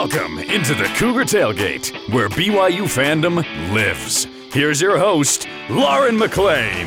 Welcome 0.00 0.38
into 0.38 0.76
the 0.76 0.84
Cougar 0.94 1.24
Tailgate, 1.24 2.14
where 2.14 2.28
BYU 2.28 2.82
fandom 2.82 3.38
lives. 3.74 4.28
Here's 4.52 4.80
your 4.80 4.96
host, 4.96 5.48
Lauren 5.68 6.16
McLean. 6.16 6.86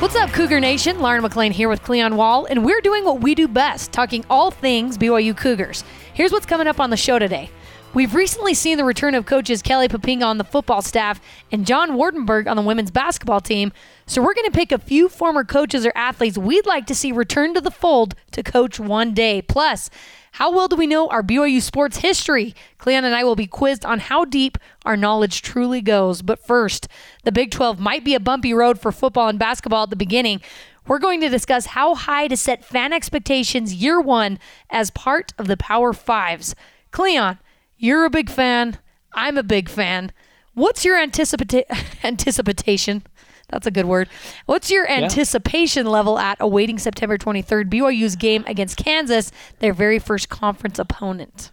What's 0.00 0.16
up, 0.16 0.30
Cougar 0.30 0.58
Nation? 0.58 0.98
Lauren 0.98 1.22
McLean 1.22 1.52
here 1.52 1.68
with 1.68 1.84
Cleon 1.84 2.16
Wall, 2.16 2.46
and 2.46 2.64
we're 2.64 2.80
doing 2.80 3.04
what 3.04 3.20
we 3.20 3.36
do 3.36 3.46
best, 3.46 3.92
talking 3.92 4.24
all 4.28 4.50
things 4.50 4.98
BYU 4.98 5.36
Cougars. 5.36 5.84
Here's 6.14 6.32
what's 6.32 6.44
coming 6.44 6.66
up 6.66 6.80
on 6.80 6.90
the 6.90 6.96
show 6.96 7.20
today. 7.20 7.48
We've 7.94 8.14
recently 8.14 8.54
seen 8.54 8.78
the 8.78 8.86
return 8.86 9.14
of 9.14 9.26
coaches 9.26 9.60
Kelly 9.60 9.86
Poppinga 9.86 10.24
on 10.24 10.38
the 10.38 10.44
football 10.44 10.80
staff 10.80 11.20
and 11.50 11.66
John 11.66 11.94
Wardenburg 11.94 12.48
on 12.48 12.56
the 12.56 12.62
women's 12.62 12.90
basketball 12.90 13.42
team. 13.42 13.70
So 14.06 14.22
we're 14.22 14.32
going 14.32 14.50
to 14.50 14.56
pick 14.56 14.72
a 14.72 14.78
few 14.78 15.10
former 15.10 15.44
coaches 15.44 15.84
or 15.84 15.92
athletes 15.94 16.38
we'd 16.38 16.64
like 16.64 16.86
to 16.86 16.94
see 16.94 17.12
return 17.12 17.52
to 17.52 17.60
the 17.60 17.70
fold 17.70 18.14
to 18.30 18.42
coach 18.42 18.80
one 18.80 19.12
day. 19.12 19.42
Plus, 19.42 19.90
how 20.32 20.50
well 20.50 20.68
do 20.68 20.76
we 20.76 20.86
know 20.86 21.06
our 21.08 21.22
BYU 21.22 21.60
sports 21.60 21.98
history? 21.98 22.54
Cleon 22.78 23.04
and 23.04 23.14
I 23.14 23.24
will 23.24 23.36
be 23.36 23.46
quizzed 23.46 23.84
on 23.84 23.98
how 23.98 24.24
deep 24.24 24.56
our 24.86 24.96
knowledge 24.96 25.42
truly 25.42 25.82
goes. 25.82 26.22
But 26.22 26.38
first, 26.38 26.88
the 27.24 27.32
Big 27.32 27.50
12 27.50 27.78
might 27.78 28.06
be 28.06 28.14
a 28.14 28.20
bumpy 28.20 28.54
road 28.54 28.80
for 28.80 28.90
football 28.90 29.28
and 29.28 29.38
basketball 29.38 29.82
at 29.82 29.90
the 29.90 29.96
beginning. 29.96 30.40
We're 30.86 30.98
going 30.98 31.20
to 31.20 31.28
discuss 31.28 31.66
how 31.66 31.94
high 31.94 32.26
to 32.28 32.38
set 32.38 32.64
fan 32.64 32.94
expectations 32.94 33.74
year 33.74 34.00
one 34.00 34.38
as 34.70 34.90
part 34.90 35.34
of 35.36 35.46
the 35.46 35.58
Power 35.58 35.92
Fives. 35.92 36.54
Cleon, 36.90 37.38
you're 37.82 38.04
a 38.04 38.10
big 38.10 38.30
fan. 38.30 38.78
I'm 39.12 39.36
a 39.36 39.42
big 39.42 39.68
fan. 39.68 40.12
What's 40.54 40.84
your 40.84 40.96
anticipata- 40.96 41.64
anticipation? 42.04 43.02
That's 43.48 43.66
a 43.66 43.70
good 43.70 43.84
word. 43.84 44.08
What's 44.46 44.70
your 44.70 44.88
anticipation 44.90 45.84
level 45.86 46.18
at 46.18 46.38
awaiting 46.40 46.78
September 46.78 47.18
23rd, 47.18 47.68
BYU's 47.70 48.16
game 48.16 48.44
against 48.46 48.78
Kansas, 48.78 49.30
their 49.58 49.74
very 49.74 49.98
first 49.98 50.30
conference 50.30 50.78
opponent? 50.78 51.52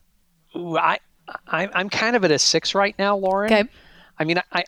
Ooh, 0.55 0.77
I, 0.77 0.99
I 1.47 1.67
I'm 1.73 1.89
kind 1.89 2.15
of 2.15 2.23
at 2.23 2.31
a 2.31 2.39
six 2.39 2.73
right 2.73 2.95
now, 2.97 3.17
Lauren. 3.17 3.51
Okay. 3.51 3.69
I 4.17 4.23
mean, 4.23 4.39
I 4.53 4.63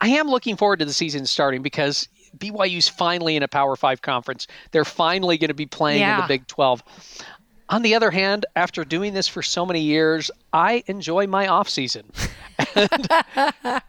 I 0.00 0.08
am 0.08 0.28
looking 0.28 0.56
forward 0.56 0.80
to 0.80 0.84
the 0.84 0.92
season 0.92 1.24
starting 1.26 1.62
because 1.62 2.08
BYU's 2.38 2.88
finally 2.88 3.36
in 3.36 3.44
a 3.44 3.48
Power 3.48 3.76
Five 3.76 4.02
conference. 4.02 4.48
They're 4.72 4.84
finally 4.84 5.38
going 5.38 5.48
to 5.48 5.54
be 5.54 5.66
playing 5.66 6.00
in 6.16 6.20
the 6.22 6.26
Big 6.28 6.46
12. 6.48 6.82
On 7.72 7.80
the 7.80 7.94
other 7.94 8.10
hand, 8.10 8.44
after 8.54 8.84
doing 8.84 9.14
this 9.14 9.26
for 9.26 9.42
so 9.42 9.64
many 9.64 9.80
years, 9.80 10.30
I 10.52 10.84
enjoy 10.86 11.26
my 11.26 11.48
off 11.48 11.70
season. 11.70 12.04
and 12.76 13.06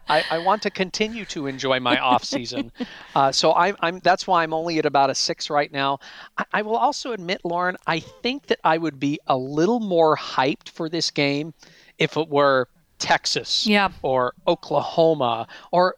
I, 0.08 0.24
I 0.30 0.38
want 0.38 0.62
to 0.62 0.70
continue 0.70 1.26
to 1.26 1.46
enjoy 1.46 1.80
my 1.80 1.98
off 1.98 2.24
season. 2.24 2.72
Uh, 3.14 3.30
so 3.30 3.54
I'm, 3.54 3.76
I'm 3.78 4.00
that's 4.00 4.26
why 4.26 4.42
I'm 4.42 4.52
only 4.52 4.80
at 4.80 4.86
about 4.86 5.08
a 5.08 5.14
six 5.14 5.48
right 5.48 5.70
now. 5.70 6.00
I, 6.36 6.44
I 6.54 6.62
will 6.62 6.76
also 6.76 7.12
admit, 7.12 7.42
Lauren, 7.44 7.76
I 7.86 8.00
think 8.00 8.46
that 8.48 8.58
I 8.64 8.76
would 8.76 8.98
be 8.98 9.20
a 9.28 9.36
little 9.36 9.78
more 9.78 10.16
hyped 10.16 10.68
for 10.70 10.88
this 10.88 11.12
game 11.12 11.54
if 11.98 12.16
it 12.16 12.28
were 12.28 12.66
Texas 12.98 13.68
Yeah. 13.68 13.90
or 14.02 14.34
Oklahoma 14.48 15.46
or 15.70 15.94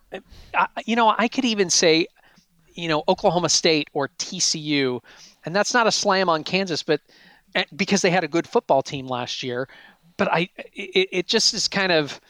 you 0.84 0.95
know 0.95 1.14
I 1.17 1.29
could 1.29 1.47
even 1.47 1.70
say 1.70 2.07
you 2.75 2.89
know 2.89 3.03
Oklahoma 3.09 3.48
State 3.48 3.89
or 3.95 4.09
TCU, 4.19 5.01
and 5.47 5.57
that's 5.57 5.73
not 5.73 5.87
a 5.87 5.92
slam 5.92 6.29
on 6.29 6.45
Kansas, 6.45 6.83
but 6.83 7.01
because 7.75 8.02
they 8.02 8.11
had 8.11 8.25
a 8.25 8.28
good 8.28 8.47
football 8.47 8.83
team 8.83 9.06
last 9.06 9.42
year, 9.42 9.69
but 10.16 10.28
I 10.33 10.48
it, 10.75 11.08
it 11.12 11.27
just 11.27 11.55
is 11.55 11.69
kind 11.69 11.92
of 11.92 12.20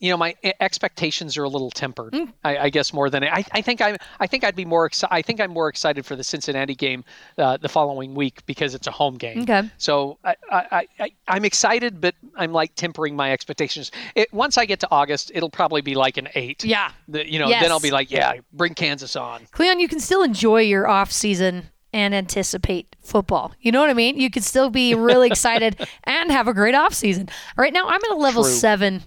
you 0.00 0.10
know 0.12 0.16
my 0.16 0.36
expectations 0.60 1.36
are 1.36 1.42
a 1.42 1.48
little 1.48 1.72
tempered. 1.72 2.14
I, 2.44 2.56
I 2.58 2.70
guess 2.70 2.92
more 2.92 3.10
than 3.10 3.24
I, 3.24 3.44
I 3.50 3.60
think 3.62 3.80
I'm 3.80 3.96
I 4.20 4.28
think 4.28 4.44
I'd 4.44 4.54
be 4.54 4.64
more 4.64 4.86
excited. 4.86 5.12
I 5.12 5.22
think 5.22 5.40
I'm 5.40 5.50
more 5.50 5.68
excited 5.68 6.06
for 6.06 6.14
the 6.14 6.22
Cincinnati 6.22 6.76
game 6.76 7.04
uh, 7.36 7.56
the 7.56 7.68
following 7.68 8.14
week 8.14 8.46
because 8.46 8.76
it's 8.76 8.86
a 8.86 8.92
home 8.92 9.16
game. 9.16 9.42
Okay. 9.42 9.68
So 9.76 10.18
I, 10.22 10.36
I, 10.52 10.86
I, 11.00 11.10
I'm 11.26 11.44
excited, 11.44 12.00
but 12.00 12.14
I'm 12.36 12.52
like 12.52 12.76
tempering 12.76 13.16
my 13.16 13.32
expectations. 13.32 13.90
It, 14.14 14.32
once 14.32 14.56
I 14.56 14.66
get 14.66 14.78
to 14.80 14.88
August, 14.92 15.32
it'll 15.34 15.50
probably 15.50 15.80
be 15.80 15.96
like 15.96 16.16
an 16.16 16.28
eight. 16.36 16.64
Yeah. 16.64 16.92
The, 17.08 17.28
you 17.28 17.40
know, 17.40 17.48
Yes. 17.48 17.62
then 17.62 17.72
I'll 17.72 17.80
be 17.80 17.90
like, 17.90 18.08
yeah, 18.12 18.34
bring 18.52 18.74
Kansas 18.74 19.16
on. 19.16 19.46
Cleon, 19.50 19.80
you 19.80 19.88
can 19.88 19.98
still 19.98 20.22
enjoy 20.22 20.60
your 20.60 20.86
off 20.86 21.10
season 21.10 21.70
and 21.92 22.14
anticipate 22.14 22.94
football. 23.00 23.52
You 23.60 23.72
know 23.72 23.80
what 23.80 23.90
I 23.90 23.94
mean? 23.94 24.18
You 24.18 24.30
could 24.30 24.44
still 24.44 24.70
be 24.70 24.94
really 24.94 25.26
excited 25.30 25.86
and 26.04 26.30
have 26.30 26.48
a 26.48 26.54
great 26.54 26.74
off 26.74 26.94
season. 26.94 27.28
Right 27.56 27.72
now, 27.72 27.86
I'm 27.86 28.00
at 28.04 28.10
a 28.10 28.16
level 28.16 28.42
True. 28.42 28.52
seven, 28.52 29.02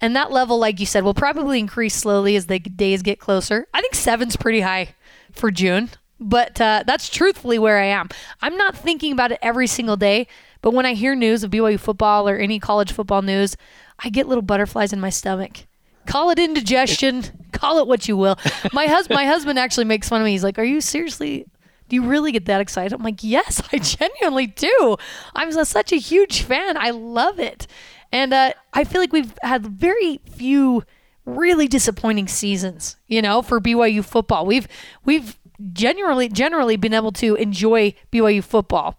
and 0.00 0.14
that 0.14 0.30
level, 0.30 0.58
like 0.58 0.80
you 0.80 0.86
said, 0.86 1.04
will 1.04 1.14
probably 1.14 1.58
increase 1.58 1.94
slowly 1.94 2.36
as 2.36 2.46
the 2.46 2.58
days 2.58 3.02
get 3.02 3.18
closer. 3.18 3.66
I 3.72 3.80
think 3.80 3.94
seven's 3.94 4.36
pretty 4.36 4.60
high 4.60 4.94
for 5.32 5.50
June, 5.50 5.90
but 6.20 6.60
uh, 6.60 6.84
that's 6.86 7.08
truthfully 7.08 7.58
where 7.58 7.78
I 7.78 7.86
am. 7.86 8.08
I'm 8.42 8.56
not 8.56 8.76
thinking 8.76 9.12
about 9.12 9.32
it 9.32 9.38
every 9.42 9.66
single 9.66 9.96
day, 9.96 10.26
but 10.62 10.72
when 10.72 10.86
I 10.86 10.94
hear 10.94 11.14
news 11.14 11.44
of 11.44 11.50
BYU 11.50 11.78
football 11.78 12.28
or 12.28 12.36
any 12.36 12.58
college 12.58 12.92
football 12.92 13.22
news, 13.22 13.56
I 13.98 14.10
get 14.10 14.28
little 14.28 14.42
butterflies 14.42 14.92
in 14.92 15.00
my 15.00 15.10
stomach. 15.10 15.66
Call 16.06 16.30
it 16.30 16.38
indigestion. 16.38 17.24
Call 17.52 17.78
it 17.78 17.86
what 17.86 18.08
you 18.08 18.16
will. 18.16 18.38
My 18.72 18.86
husband, 18.86 19.16
my 19.16 19.26
husband 19.26 19.58
actually 19.58 19.84
makes 19.84 20.08
fun 20.08 20.20
of 20.20 20.24
me. 20.24 20.30
He's 20.32 20.44
like, 20.44 20.58
"Are 20.58 20.64
you 20.64 20.80
seriously? 20.80 21.46
Do 21.88 21.96
you 21.96 22.04
really 22.04 22.32
get 22.32 22.46
that 22.46 22.60
excited?" 22.60 22.92
I'm 22.92 23.02
like, 23.02 23.22
"Yes, 23.22 23.62
I 23.72 23.78
genuinely 23.78 24.46
do. 24.46 24.96
I'm 25.34 25.52
such 25.64 25.92
a 25.92 25.96
huge 25.96 26.42
fan. 26.42 26.76
I 26.76 26.90
love 26.90 27.38
it." 27.38 27.66
And 28.12 28.32
uh, 28.32 28.52
I 28.72 28.84
feel 28.84 29.00
like 29.00 29.12
we've 29.12 29.34
had 29.42 29.66
very 29.66 30.20
few 30.30 30.84
really 31.24 31.68
disappointing 31.68 32.26
seasons, 32.26 32.96
you 33.06 33.20
know, 33.20 33.42
for 33.42 33.60
BYU 33.60 34.04
football. 34.04 34.46
We've 34.46 34.66
we've 35.04 35.38
generally 35.72 36.28
generally 36.28 36.76
been 36.76 36.94
able 36.94 37.12
to 37.12 37.34
enjoy 37.34 37.94
BYU 38.12 38.42
football. 38.42 38.98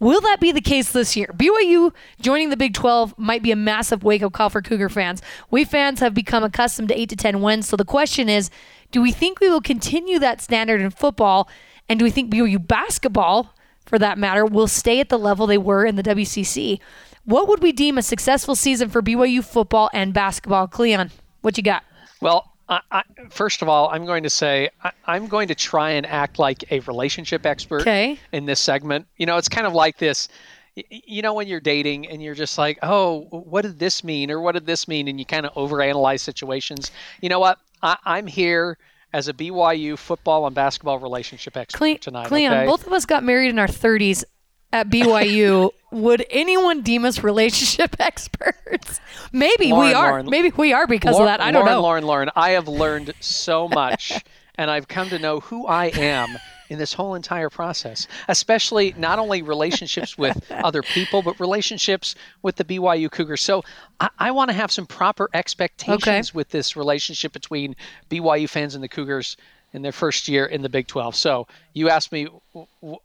Will 0.00 0.20
that 0.20 0.40
be 0.40 0.52
the 0.52 0.60
case 0.60 0.92
this 0.92 1.16
year? 1.16 1.30
BYU 1.34 1.92
joining 2.20 2.50
the 2.50 2.56
Big 2.56 2.74
12 2.74 3.16
might 3.16 3.42
be 3.42 3.52
a 3.52 3.56
massive 3.56 4.02
wake 4.02 4.22
up 4.22 4.32
call 4.32 4.50
for 4.50 4.60
Cougar 4.60 4.88
fans. 4.88 5.22
We 5.50 5.64
fans 5.64 6.00
have 6.00 6.12
become 6.12 6.44
accustomed 6.44 6.88
to 6.88 7.00
8 7.00 7.08
to 7.10 7.16
10 7.16 7.40
wins, 7.40 7.68
so 7.68 7.76
the 7.76 7.84
question 7.84 8.28
is 8.28 8.50
do 8.90 9.00
we 9.00 9.12
think 9.12 9.40
we 9.40 9.48
will 9.48 9.60
continue 9.60 10.18
that 10.18 10.40
standard 10.40 10.80
in 10.80 10.90
football? 10.90 11.48
And 11.88 11.98
do 11.98 12.04
we 12.04 12.10
think 12.10 12.32
BYU 12.32 12.66
basketball, 12.66 13.54
for 13.86 13.98
that 13.98 14.18
matter, 14.18 14.44
will 14.46 14.68
stay 14.68 15.00
at 15.00 15.08
the 15.08 15.18
level 15.18 15.46
they 15.46 15.58
were 15.58 15.84
in 15.84 15.96
the 15.96 16.02
WCC? 16.02 16.80
What 17.24 17.48
would 17.48 17.62
we 17.62 17.72
deem 17.72 17.98
a 17.98 18.02
successful 18.02 18.54
season 18.54 18.88
for 18.88 19.02
BYU 19.02 19.44
football 19.44 19.90
and 19.92 20.12
basketball? 20.12 20.66
Cleon, 20.66 21.10
what 21.42 21.56
you 21.56 21.62
got? 21.62 21.84
Well, 22.20 22.50
I, 22.68 22.80
I, 22.90 23.02
first 23.30 23.60
of 23.62 23.68
all, 23.68 23.88
I'm 23.90 24.06
going 24.06 24.22
to 24.22 24.30
say 24.30 24.70
I, 24.82 24.92
I'm 25.06 25.26
going 25.26 25.48
to 25.48 25.54
try 25.54 25.90
and 25.90 26.06
act 26.06 26.38
like 26.38 26.70
a 26.72 26.80
relationship 26.80 27.44
expert 27.44 27.82
Okay. 27.82 28.18
in 28.32 28.46
this 28.46 28.60
segment. 28.60 29.06
You 29.18 29.26
know, 29.26 29.36
it's 29.36 29.48
kind 29.48 29.66
of 29.66 29.74
like 29.74 29.98
this. 29.98 30.28
You 30.74 31.22
know, 31.22 31.34
when 31.34 31.46
you're 31.46 31.60
dating 31.60 32.08
and 32.08 32.22
you're 32.22 32.34
just 32.34 32.58
like, 32.58 32.78
oh, 32.82 33.20
what 33.30 33.62
did 33.62 33.78
this 33.78 34.02
mean? 34.02 34.30
Or 34.30 34.40
what 34.40 34.52
did 34.52 34.66
this 34.66 34.88
mean? 34.88 35.06
And 35.08 35.18
you 35.20 35.24
kind 35.26 35.46
of 35.46 35.52
overanalyze 35.54 36.20
situations. 36.20 36.90
You 37.20 37.28
know 37.28 37.38
what? 37.38 37.58
I, 37.82 37.96
I'm 38.04 38.26
here 38.26 38.76
as 39.14 39.28
a 39.28 39.32
BYU 39.32 39.96
football 39.96 40.44
and 40.44 40.56
basketball 40.56 40.98
relationship 40.98 41.56
expert 41.56 41.78
Cle- 41.78 41.98
tonight. 41.98 42.26
Cleon, 42.26 42.52
okay? 42.52 42.66
both 42.66 42.84
of 42.84 42.92
us 42.92 43.06
got 43.06 43.22
married 43.22 43.48
in 43.48 43.60
our 43.60 43.68
30s 43.68 44.24
at 44.72 44.90
BYU. 44.90 45.70
Would 45.92 46.26
anyone 46.30 46.82
deem 46.82 47.04
us 47.04 47.22
relationship 47.22 47.94
experts? 48.00 49.00
Maybe 49.32 49.72
we 49.72 49.94
are. 49.94 50.10
Lauren, 50.10 50.26
Maybe 50.28 50.50
we 50.56 50.72
are 50.72 50.88
because 50.88 51.14
Lauren, 51.14 51.32
of 51.32 51.38
that. 51.38 51.40
I 51.40 51.52
don't 51.52 51.60
Lauren, 51.64 51.74
know. 51.76 51.80
Lauren, 51.82 52.04
Lauren, 52.04 52.30
I 52.34 52.50
have 52.50 52.66
learned 52.66 53.14
so 53.20 53.68
much, 53.72 54.20
and 54.56 54.68
I've 54.68 54.88
come 54.88 55.08
to 55.10 55.18
know 55.20 55.38
who 55.38 55.64
I 55.68 55.86
am 55.86 56.36
in 56.68 56.78
this 56.78 56.92
whole 56.92 57.14
entire 57.14 57.50
process, 57.50 58.06
especially 58.28 58.94
not 58.96 59.18
only 59.18 59.42
relationships 59.42 60.16
with 60.24 60.50
other 60.50 60.82
people, 60.82 61.22
but 61.22 61.38
relationships 61.40 62.14
with 62.42 62.56
the 62.56 62.64
BYU 62.64 63.10
Cougars. 63.10 63.42
So 63.42 63.62
I, 64.00 64.08
I 64.18 64.30
want 64.30 64.50
to 64.50 64.54
have 64.54 64.70
some 64.70 64.86
proper 64.86 65.28
expectations 65.34 66.34
with 66.34 66.50
this 66.50 66.76
relationship 66.76 67.32
between 67.32 67.76
BYU 68.10 68.48
fans 68.48 68.74
and 68.74 68.82
the 68.82 68.88
Cougars 68.88 69.36
in 69.72 69.82
their 69.82 69.92
first 69.92 70.28
year 70.28 70.46
in 70.46 70.62
the 70.62 70.68
Big 70.68 70.86
12. 70.86 71.16
So 71.16 71.46
you 71.72 71.88
asked 71.88 72.12
me, 72.12 72.28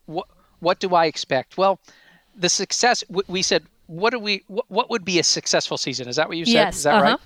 what, 0.06 0.28
what 0.60 0.80
do 0.80 0.96
I 0.96 1.06
expect? 1.06 1.58
Well, 1.58 1.80
the 2.36 2.50
success, 2.50 3.04
w- 3.10 3.26
we 3.28 3.42
said, 3.42 3.64
what 3.88 4.12
do 4.12 4.20
we, 4.20 4.44
what, 4.48 4.66
what 4.70 4.90
would 4.90 5.04
be 5.04 5.20
a 5.20 5.24
successful 5.24 5.78
season? 5.78 6.08
Is 6.08 6.16
that 6.18 6.28
what 6.28 6.38
you 6.38 6.46
said? 6.46 6.54
Yes, 6.54 6.78
Is 6.78 6.84
that 6.84 6.96
uh-huh. 6.96 7.04
right? 7.04 7.20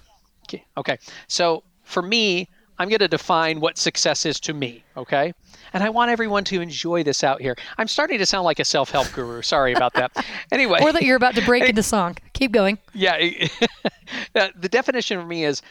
Okay. 0.47 0.65
Okay. 0.77 0.97
So 1.27 1.63
for 1.83 2.01
me, 2.01 2.47
I'm 2.79 2.89
going 2.89 2.99
to 2.99 3.07
define 3.07 3.59
what 3.59 3.77
success 3.77 4.25
is 4.25 4.39
to 4.41 4.53
me. 4.53 4.83
Okay. 4.97 5.33
And 5.73 5.83
I 5.83 5.89
want 5.89 6.11
everyone 6.11 6.43
to 6.45 6.61
enjoy 6.61 7.03
this 7.03 7.23
out 7.23 7.41
here. 7.41 7.55
I'm 7.77 7.87
starting 7.87 8.19
to 8.19 8.25
sound 8.25 8.45
like 8.45 8.59
a 8.59 8.65
self 8.65 8.91
help 8.91 9.11
guru. 9.13 9.41
Sorry 9.41 9.73
about 9.73 9.93
that. 9.93 10.11
Anyway. 10.51 10.79
Or 10.81 10.93
that 10.93 11.01
you're 11.01 11.15
about 11.15 11.35
to 11.35 11.41
break 11.45 11.63
into 11.69 11.81
song. 11.81 12.15
Keep 12.33 12.51
going. 12.51 12.77
yeah. 12.93 13.17
the 14.33 14.69
definition 14.69 15.19
for 15.19 15.25
me 15.25 15.45
is 15.45 15.61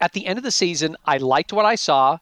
at 0.00 0.12
the 0.12 0.26
end 0.26 0.38
of 0.38 0.44
the 0.44 0.50
season, 0.50 0.96
I 1.04 1.16
liked 1.16 1.52
what 1.52 1.64
I 1.64 1.74
saw. 1.74 2.18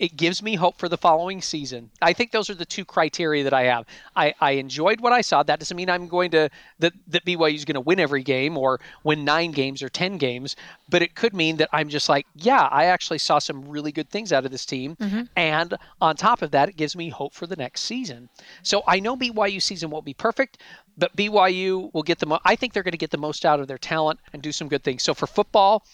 It 0.00 0.16
gives 0.16 0.42
me 0.42 0.54
hope 0.54 0.78
for 0.78 0.88
the 0.88 0.96
following 0.96 1.42
season. 1.42 1.90
I 2.00 2.14
think 2.14 2.32
those 2.32 2.48
are 2.48 2.54
the 2.54 2.64
two 2.64 2.86
criteria 2.86 3.44
that 3.44 3.52
I 3.52 3.64
have. 3.64 3.84
I, 4.16 4.32
I 4.40 4.52
enjoyed 4.52 5.02
what 5.02 5.12
I 5.12 5.20
saw. 5.20 5.42
That 5.42 5.60
doesn't 5.60 5.76
mean 5.76 5.90
I'm 5.90 6.08
going 6.08 6.30
to 6.30 6.48
that 6.78 6.94
that 7.08 7.26
BYU 7.26 7.54
is 7.54 7.66
going 7.66 7.74
to 7.74 7.82
win 7.82 8.00
every 8.00 8.22
game 8.22 8.56
or 8.56 8.80
win 9.04 9.26
nine 9.26 9.52
games 9.52 9.82
or 9.82 9.90
ten 9.90 10.16
games, 10.16 10.56
but 10.88 11.02
it 11.02 11.14
could 11.14 11.34
mean 11.34 11.58
that 11.58 11.68
I'm 11.70 11.90
just 11.90 12.08
like, 12.08 12.26
yeah, 12.34 12.66
I 12.72 12.86
actually 12.86 13.18
saw 13.18 13.38
some 13.38 13.68
really 13.68 13.92
good 13.92 14.08
things 14.08 14.32
out 14.32 14.46
of 14.46 14.50
this 14.50 14.64
team, 14.64 14.96
mm-hmm. 14.96 15.24
and 15.36 15.76
on 16.00 16.16
top 16.16 16.40
of 16.40 16.50
that, 16.52 16.70
it 16.70 16.76
gives 16.76 16.96
me 16.96 17.10
hope 17.10 17.34
for 17.34 17.46
the 17.46 17.56
next 17.56 17.82
season. 17.82 18.30
So 18.62 18.82
I 18.88 19.00
know 19.00 19.18
BYU 19.18 19.60
season 19.60 19.90
won't 19.90 20.06
be 20.06 20.14
perfect, 20.14 20.62
but 20.96 21.14
BYU 21.14 21.92
will 21.92 22.02
get 22.02 22.20
the. 22.20 22.26
Mo- 22.26 22.40
I 22.46 22.56
think 22.56 22.72
they're 22.72 22.82
going 22.82 22.92
to 22.92 22.98
get 22.98 23.10
the 23.10 23.18
most 23.18 23.44
out 23.44 23.60
of 23.60 23.68
their 23.68 23.76
talent 23.76 24.18
and 24.32 24.40
do 24.40 24.50
some 24.50 24.68
good 24.68 24.82
things. 24.82 25.02
So 25.02 25.12
for 25.12 25.26
football. 25.26 25.84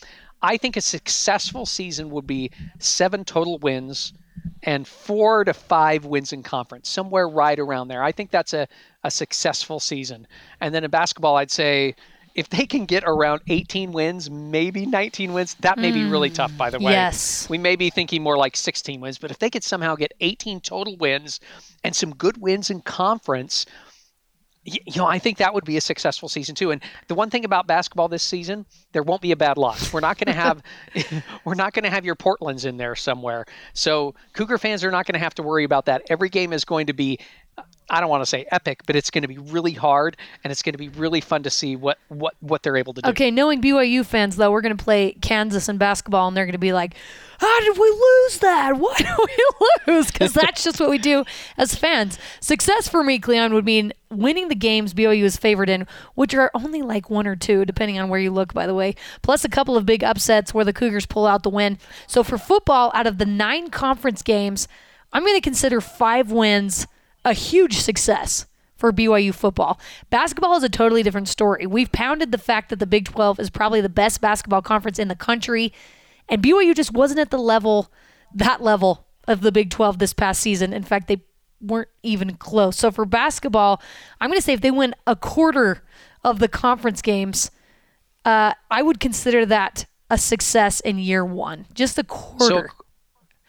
I 0.42 0.56
think 0.56 0.76
a 0.76 0.80
successful 0.80 1.66
season 1.66 2.10
would 2.10 2.26
be 2.26 2.50
seven 2.78 3.24
total 3.24 3.58
wins 3.58 4.12
and 4.62 4.86
four 4.86 5.44
to 5.44 5.54
five 5.54 6.04
wins 6.04 6.32
in 6.32 6.42
conference, 6.42 6.88
somewhere 6.88 7.28
right 7.28 7.58
around 7.58 7.88
there. 7.88 8.02
I 8.02 8.12
think 8.12 8.30
that's 8.30 8.52
a, 8.52 8.68
a 9.04 9.10
successful 9.10 9.80
season. 9.80 10.26
And 10.60 10.74
then 10.74 10.84
in 10.84 10.90
basketball, 10.90 11.36
I'd 11.36 11.50
say 11.50 11.94
if 12.34 12.50
they 12.50 12.66
can 12.66 12.84
get 12.84 13.02
around 13.06 13.40
18 13.48 13.92
wins, 13.92 14.30
maybe 14.30 14.84
19 14.84 15.32
wins, 15.32 15.54
that 15.60 15.78
may 15.78 15.90
mm, 15.90 15.94
be 15.94 16.04
really 16.04 16.28
tough, 16.28 16.54
by 16.58 16.68
the 16.68 16.78
way. 16.78 16.92
Yes. 16.92 17.48
We 17.48 17.56
may 17.56 17.76
be 17.76 17.88
thinking 17.88 18.22
more 18.22 18.36
like 18.36 18.56
16 18.56 19.00
wins, 19.00 19.16
but 19.16 19.30
if 19.30 19.38
they 19.38 19.48
could 19.48 19.64
somehow 19.64 19.94
get 19.94 20.12
18 20.20 20.60
total 20.60 20.96
wins 20.98 21.40
and 21.82 21.96
some 21.96 22.14
good 22.14 22.36
wins 22.36 22.68
in 22.68 22.82
conference, 22.82 23.64
you 24.66 24.96
know, 24.96 25.06
I 25.06 25.18
think 25.18 25.38
that 25.38 25.54
would 25.54 25.64
be 25.64 25.76
a 25.76 25.80
successful 25.80 26.28
season 26.28 26.54
too. 26.54 26.72
And 26.72 26.82
the 27.06 27.14
one 27.14 27.30
thing 27.30 27.44
about 27.44 27.66
basketball 27.66 28.08
this 28.08 28.22
season, 28.22 28.66
there 28.92 29.02
won't 29.02 29.22
be 29.22 29.32
a 29.32 29.36
bad 29.36 29.56
loss. 29.56 29.92
We're 29.92 30.00
not 30.00 30.18
going 30.18 30.34
to 30.34 30.40
have, 30.40 30.62
we're 31.44 31.54
not 31.54 31.72
going 31.72 31.84
to 31.84 31.90
have 31.90 32.04
your 32.04 32.16
Portland's 32.16 32.64
in 32.64 32.76
there 32.76 32.96
somewhere. 32.96 33.46
So 33.74 34.14
Cougar 34.32 34.58
fans 34.58 34.82
are 34.82 34.90
not 34.90 35.06
going 35.06 35.14
to 35.14 35.20
have 35.20 35.34
to 35.36 35.42
worry 35.42 35.64
about 35.64 35.86
that. 35.86 36.02
Every 36.10 36.28
game 36.28 36.52
is 36.52 36.64
going 36.64 36.88
to 36.88 36.92
be 36.92 37.20
I 37.88 38.00
don't 38.00 38.10
want 38.10 38.22
to 38.22 38.26
say 38.26 38.46
epic, 38.50 38.82
but 38.86 38.96
it's 38.96 39.10
going 39.10 39.22
to 39.22 39.28
be 39.28 39.38
really 39.38 39.72
hard, 39.72 40.16
and 40.42 40.50
it's 40.50 40.62
going 40.62 40.72
to 40.72 40.78
be 40.78 40.88
really 40.88 41.20
fun 41.20 41.44
to 41.44 41.50
see 41.50 41.76
what 41.76 41.98
what 42.08 42.34
what 42.40 42.62
they're 42.62 42.76
able 42.76 42.92
to 42.94 43.02
do. 43.02 43.10
Okay, 43.10 43.30
knowing 43.30 43.62
BYU 43.62 44.04
fans 44.04 44.36
though, 44.36 44.50
we're 44.50 44.60
going 44.60 44.76
to 44.76 44.82
play 44.82 45.12
Kansas 45.20 45.68
in 45.68 45.78
basketball, 45.78 46.26
and 46.26 46.36
they're 46.36 46.46
going 46.46 46.52
to 46.52 46.58
be 46.58 46.72
like, 46.72 46.94
"How 47.38 47.60
did 47.60 47.78
we 47.78 47.88
lose 47.88 48.38
that? 48.38 48.76
Why 48.78 48.94
did 48.98 49.08
we 49.18 49.92
lose?" 49.92 50.10
Because 50.10 50.32
that's 50.34 50.64
just 50.64 50.80
what 50.80 50.90
we 50.90 50.98
do 50.98 51.24
as 51.56 51.76
fans. 51.76 52.18
Success 52.40 52.88
for 52.88 53.04
me, 53.04 53.20
Cleon, 53.20 53.54
would 53.54 53.64
mean 53.64 53.92
winning 54.10 54.48
the 54.48 54.56
games 54.56 54.92
BYU 54.92 55.22
is 55.22 55.36
favored 55.36 55.68
in, 55.68 55.86
which 56.16 56.34
are 56.34 56.50
only 56.54 56.82
like 56.82 57.08
one 57.08 57.26
or 57.26 57.36
two, 57.36 57.64
depending 57.64 58.00
on 58.00 58.08
where 58.08 58.20
you 58.20 58.32
look, 58.32 58.52
by 58.52 58.66
the 58.66 58.74
way. 58.74 58.96
Plus 59.22 59.44
a 59.44 59.48
couple 59.48 59.76
of 59.76 59.86
big 59.86 60.02
upsets 60.02 60.52
where 60.52 60.64
the 60.64 60.72
Cougars 60.72 61.06
pull 61.06 61.26
out 61.26 61.44
the 61.44 61.50
win. 61.50 61.78
So 62.08 62.24
for 62.24 62.36
football, 62.36 62.90
out 62.94 63.06
of 63.06 63.18
the 63.18 63.26
nine 63.26 63.70
conference 63.70 64.22
games, 64.22 64.66
I'm 65.12 65.22
going 65.22 65.36
to 65.36 65.40
consider 65.40 65.80
five 65.80 66.32
wins 66.32 66.88
a 67.26 67.32
huge 67.32 67.78
success 67.81 68.46
for 68.76 68.93
BYU 68.93 69.34
football. 69.34 69.81
Basketball 70.11 70.56
is 70.56 70.62
a 70.62 70.69
totally 70.69 71.02
different 71.02 71.28
story. 71.28 71.67
We've 71.67 71.90
pounded 71.90 72.31
the 72.31 72.38
fact 72.38 72.70
that 72.70 72.78
the 72.78 72.87
Big 72.87 73.06
12 73.06 73.40
is 73.40 73.50
probably 73.50 73.81
the 73.81 73.88
best 73.88 74.20
basketball 74.20 74.62
conference 74.62 74.99
in 74.99 75.08
the 75.08 75.17
country, 75.17 75.73
and 76.28 76.43
BYU 76.43 76.75
just 76.75 76.93
wasn't 76.93 77.19
at 77.19 77.31
the 77.31 77.38
level, 77.38 77.90
that 78.32 78.62
level 78.62 79.06
of 79.26 79.40
the 79.40 79.50
Big 79.50 79.70
12 79.70 79.99
this 79.99 80.12
past 80.12 80.40
season. 80.40 80.73
In 80.73 80.84
fact, 80.84 81.08
they 81.08 81.23
weren't 81.61 81.88
even 82.05 82.34
close. 82.34 82.76
So 82.76 82.93
for 82.93 83.05
basketball, 83.05 83.82
I'm 84.20 84.31
going 84.31 84.38
to 84.38 84.44
say 84.44 84.52
if 84.52 84.61
they 84.61 84.70
win 84.70 84.94
a 85.06 85.17
quarter 85.17 85.82
of 86.22 86.38
the 86.38 86.49
conference 86.49 87.02
games, 87.02 87.50
uh, 88.25 88.52
I 88.70 88.82
would 88.82 89.00
consider 89.00 89.44
that 89.46 89.87
a 90.11 90.19
success 90.19 90.79
in 90.81 90.99
year 90.99 91.25
one. 91.25 91.67
Just 91.75 91.99
a 91.99 92.05
quarter. 92.05 92.70
So 92.76 92.84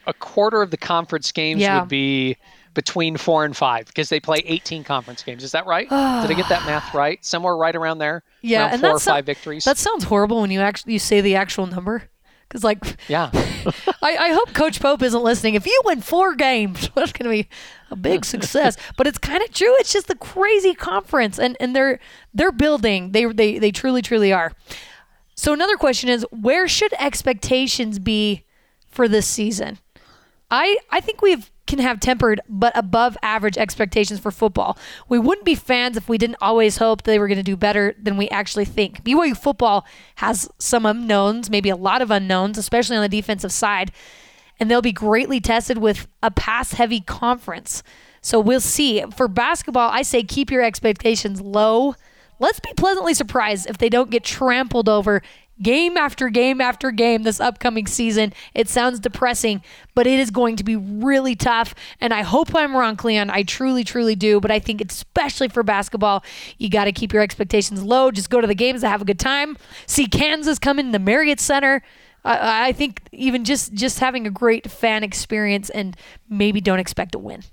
a 0.07 0.13
quarter 0.13 0.63
of 0.63 0.71
the 0.71 0.77
conference 0.77 1.31
games 1.31 1.61
yeah. 1.61 1.81
would 1.81 1.89
be 1.89 2.37
between 2.77 3.17
four 3.17 3.43
and 3.43 3.57
five 3.57 3.87
because 3.87 4.07
they 4.09 4.19
play 4.19 4.37
18 4.45 4.83
conference 4.83 5.23
games. 5.23 5.43
Is 5.43 5.51
that 5.53 5.65
right? 5.65 5.89
Did 5.89 5.91
I 6.31 6.33
get 6.35 6.47
that 6.49 6.63
math 6.67 6.93
right? 6.93 7.25
Somewhere 7.25 7.57
right 7.57 7.75
around 7.75 7.97
there. 7.97 8.21
Yeah, 8.41 8.65
around 8.65 8.73
and 8.73 8.81
four 8.81 8.91
or 8.91 8.99
five 8.99 9.25
victories. 9.25 9.63
That 9.63 9.79
sounds 9.79 10.03
horrible 10.03 10.41
when 10.41 10.51
you 10.51 10.59
actually 10.61 10.93
you 10.93 10.99
say 10.99 11.19
the 11.19 11.35
actual 11.35 11.65
number. 11.65 12.03
Because 12.47 12.63
like, 12.63 12.85
yeah, 13.09 13.31
I, 13.33 14.15
I 14.15 14.31
hope 14.31 14.53
Coach 14.53 14.79
Pope 14.79 15.01
isn't 15.01 15.23
listening. 15.23 15.55
If 15.55 15.65
you 15.65 15.81
win 15.85 16.01
four 16.01 16.35
games, 16.35 16.87
that's 16.95 17.11
going 17.11 17.23
to 17.23 17.43
be 17.43 17.49
a 17.89 17.95
big 17.95 18.23
success. 18.23 18.77
but 18.95 19.07
it's 19.07 19.17
kind 19.17 19.41
of 19.41 19.51
true. 19.51 19.75
It's 19.79 19.91
just 19.91 20.07
the 20.07 20.15
crazy 20.15 20.75
conference, 20.75 21.39
and 21.39 21.57
and 21.59 21.75
they're 21.75 21.99
they're 22.31 22.51
building. 22.51 23.11
They 23.11 23.25
they 23.25 23.57
they 23.57 23.71
truly 23.71 24.03
truly 24.03 24.31
are. 24.31 24.53
So 25.33 25.51
another 25.51 25.77
question 25.77 26.09
is, 26.09 26.27
where 26.29 26.67
should 26.67 26.93
expectations 26.99 27.97
be 27.97 28.45
for 28.87 29.07
this 29.07 29.25
season? 29.25 29.79
I 30.49 30.77
I 30.89 30.99
think 30.99 31.21
we've 31.21 31.51
can 31.67 31.79
have 31.79 31.99
tempered 31.99 32.39
but 32.47 32.75
above 32.75 33.17
average 33.21 33.57
expectations 33.57 34.19
for 34.19 34.31
football. 34.31 34.77
We 35.09 35.19
wouldn't 35.19 35.45
be 35.45 35.53
fans 35.53 35.97
if 35.97 36.09
we 36.09 36.17
didn't 36.17 36.37
always 36.41 36.77
hope 36.77 37.03
they 37.03 37.19
were 37.19 37.27
going 37.27 37.37
to 37.37 37.43
do 37.43 37.57
better 37.57 37.93
than 38.01 38.17
we 38.17 38.29
actually 38.29 38.65
think. 38.65 39.03
BYU 39.03 39.37
football 39.37 39.85
has 40.15 40.49
some 40.57 40.85
unknowns, 40.85 41.49
maybe 41.49 41.69
a 41.69 41.75
lot 41.75 42.01
of 42.01 42.09
unknowns, 42.09 42.57
especially 42.57 42.95
on 42.95 43.03
the 43.03 43.09
defensive 43.09 43.51
side, 43.51 43.91
and 44.59 44.71
they'll 44.71 44.81
be 44.81 44.93
greatly 44.93 45.39
tested 45.39 45.77
with 45.77 46.07
a 46.23 46.31
pass 46.31 46.71
heavy 46.71 47.01
conference. 47.01 47.83
So 48.21 48.39
we'll 48.39 48.61
see. 48.61 49.03
For 49.15 49.27
basketball, 49.27 49.89
I 49.89 50.01
say 50.01 50.23
keep 50.23 50.49
your 50.49 50.63
expectations 50.63 51.41
low. 51.41 51.95
Let's 52.39 52.59
be 52.59 52.73
pleasantly 52.77 53.13
surprised 53.13 53.69
if 53.69 53.77
they 53.77 53.89
don't 53.89 54.09
get 54.09 54.23
trampled 54.23 54.87
over 54.87 55.21
game 55.61 55.97
after 55.97 56.29
game 56.29 56.61
after 56.61 56.91
game 56.91 57.23
this 57.23 57.39
upcoming 57.39 57.87
season. 57.87 58.33
It 58.53 58.69
sounds 58.69 58.99
depressing, 58.99 59.61
but 59.95 60.07
it 60.07 60.19
is 60.19 60.31
going 60.31 60.55
to 60.57 60.63
be 60.63 60.75
really 60.75 61.35
tough. 61.35 61.73
And 61.99 62.13
I 62.13 62.21
hope 62.21 62.55
I'm 62.55 62.75
wrong, 62.75 62.95
Cleon. 62.95 63.29
I 63.29 63.43
truly, 63.43 63.83
truly 63.83 64.15
do. 64.15 64.39
But 64.39 64.51
I 64.51 64.59
think, 64.59 64.81
especially 64.81 65.49
for 65.49 65.63
basketball, 65.63 66.23
you 66.57 66.69
got 66.69 66.85
to 66.85 66.91
keep 66.91 67.13
your 67.13 67.23
expectations 67.23 67.83
low. 67.83 68.11
Just 68.11 68.29
go 68.29 68.41
to 68.41 68.47
the 68.47 68.55
games 68.55 68.83
and 68.83 68.91
have 68.91 69.01
a 69.01 69.05
good 69.05 69.19
time. 69.19 69.57
See 69.85 70.07
Kansas 70.07 70.59
come 70.59 70.79
in 70.79 70.91
the 70.91 70.99
Marriott 70.99 71.39
Center. 71.39 71.81
I, 72.23 72.69
I 72.69 72.71
think 72.73 73.01
even 73.11 73.45
just 73.45 73.73
just 73.73 73.99
having 73.99 74.27
a 74.27 74.31
great 74.31 74.69
fan 74.69 75.03
experience 75.03 75.69
and 75.69 75.95
maybe 76.29 76.61
don't 76.61 76.79
expect 76.79 77.15
a 77.15 77.19
win. 77.19 77.43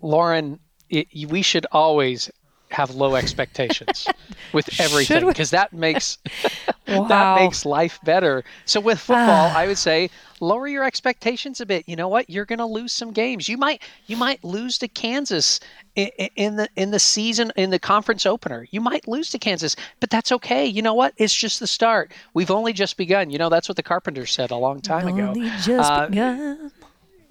Lauren, 0.00 0.58
it, 0.90 1.06
we 1.28 1.42
should 1.42 1.66
always 1.72 2.30
have 2.72 2.94
low 2.94 3.14
expectations 3.14 4.08
with 4.52 4.80
everything 4.80 5.26
because 5.26 5.50
that 5.50 5.72
makes 5.72 6.18
wow. 6.88 7.04
that 7.04 7.36
makes 7.36 7.64
life 7.64 7.98
better. 8.04 8.44
So 8.64 8.80
with 8.80 8.98
football, 8.98 9.52
I 9.54 9.66
would 9.66 9.78
say 9.78 10.10
lower 10.40 10.66
your 10.66 10.84
expectations 10.84 11.60
a 11.60 11.66
bit. 11.66 11.88
You 11.88 11.96
know 11.96 12.08
what? 12.08 12.28
You're 12.28 12.44
going 12.44 12.58
to 12.58 12.66
lose 12.66 12.92
some 12.92 13.12
games. 13.12 13.48
You 13.48 13.56
might 13.56 13.82
you 14.06 14.16
might 14.16 14.42
lose 14.42 14.78
to 14.78 14.88
Kansas 14.88 15.60
in, 15.94 16.10
in 16.36 16.56
the 16.56 16.68
in 16.76 16.90
the 16.90 16.98
season 16.98 17.52
in 17.56 17.70
the 17.70 17.78
conference 17.78 18.26
opener. 18.26 18.66
You 18.70 18.80
might 18.80 19.06
lose 19.06 19.30
to 19.30 19.38
Kansas, 19.38 19.76
but 20.00 20.10
that's 20.10 20.32
okay. 20.32 20.66
You 20.66 20.82
know 20.82 20.94
what? 20.94 21.14
It's 21.16 21.34
just 21.34 21.60
the 21.60 21.66
start. 21.66 22.12
We've 22.34 22.50
only 22.50 22.72
just 22.72 22.96
begun. 22.96 23.30
You 23.30 23.38
know 23.38 23.48
that's 23.48 23.68
what 23.68 23.76
the 23.76 23.82
Carpenters 23.82 24.32
said 24.32 24.50
a 24.50 24.56
long 24.56 24.80
time 24.80 25.08
only 25.08 25.22
ago. 25.22 25.34
Just 25.62 25.90
uh, 25.90 26.08
begun 26.08 26.72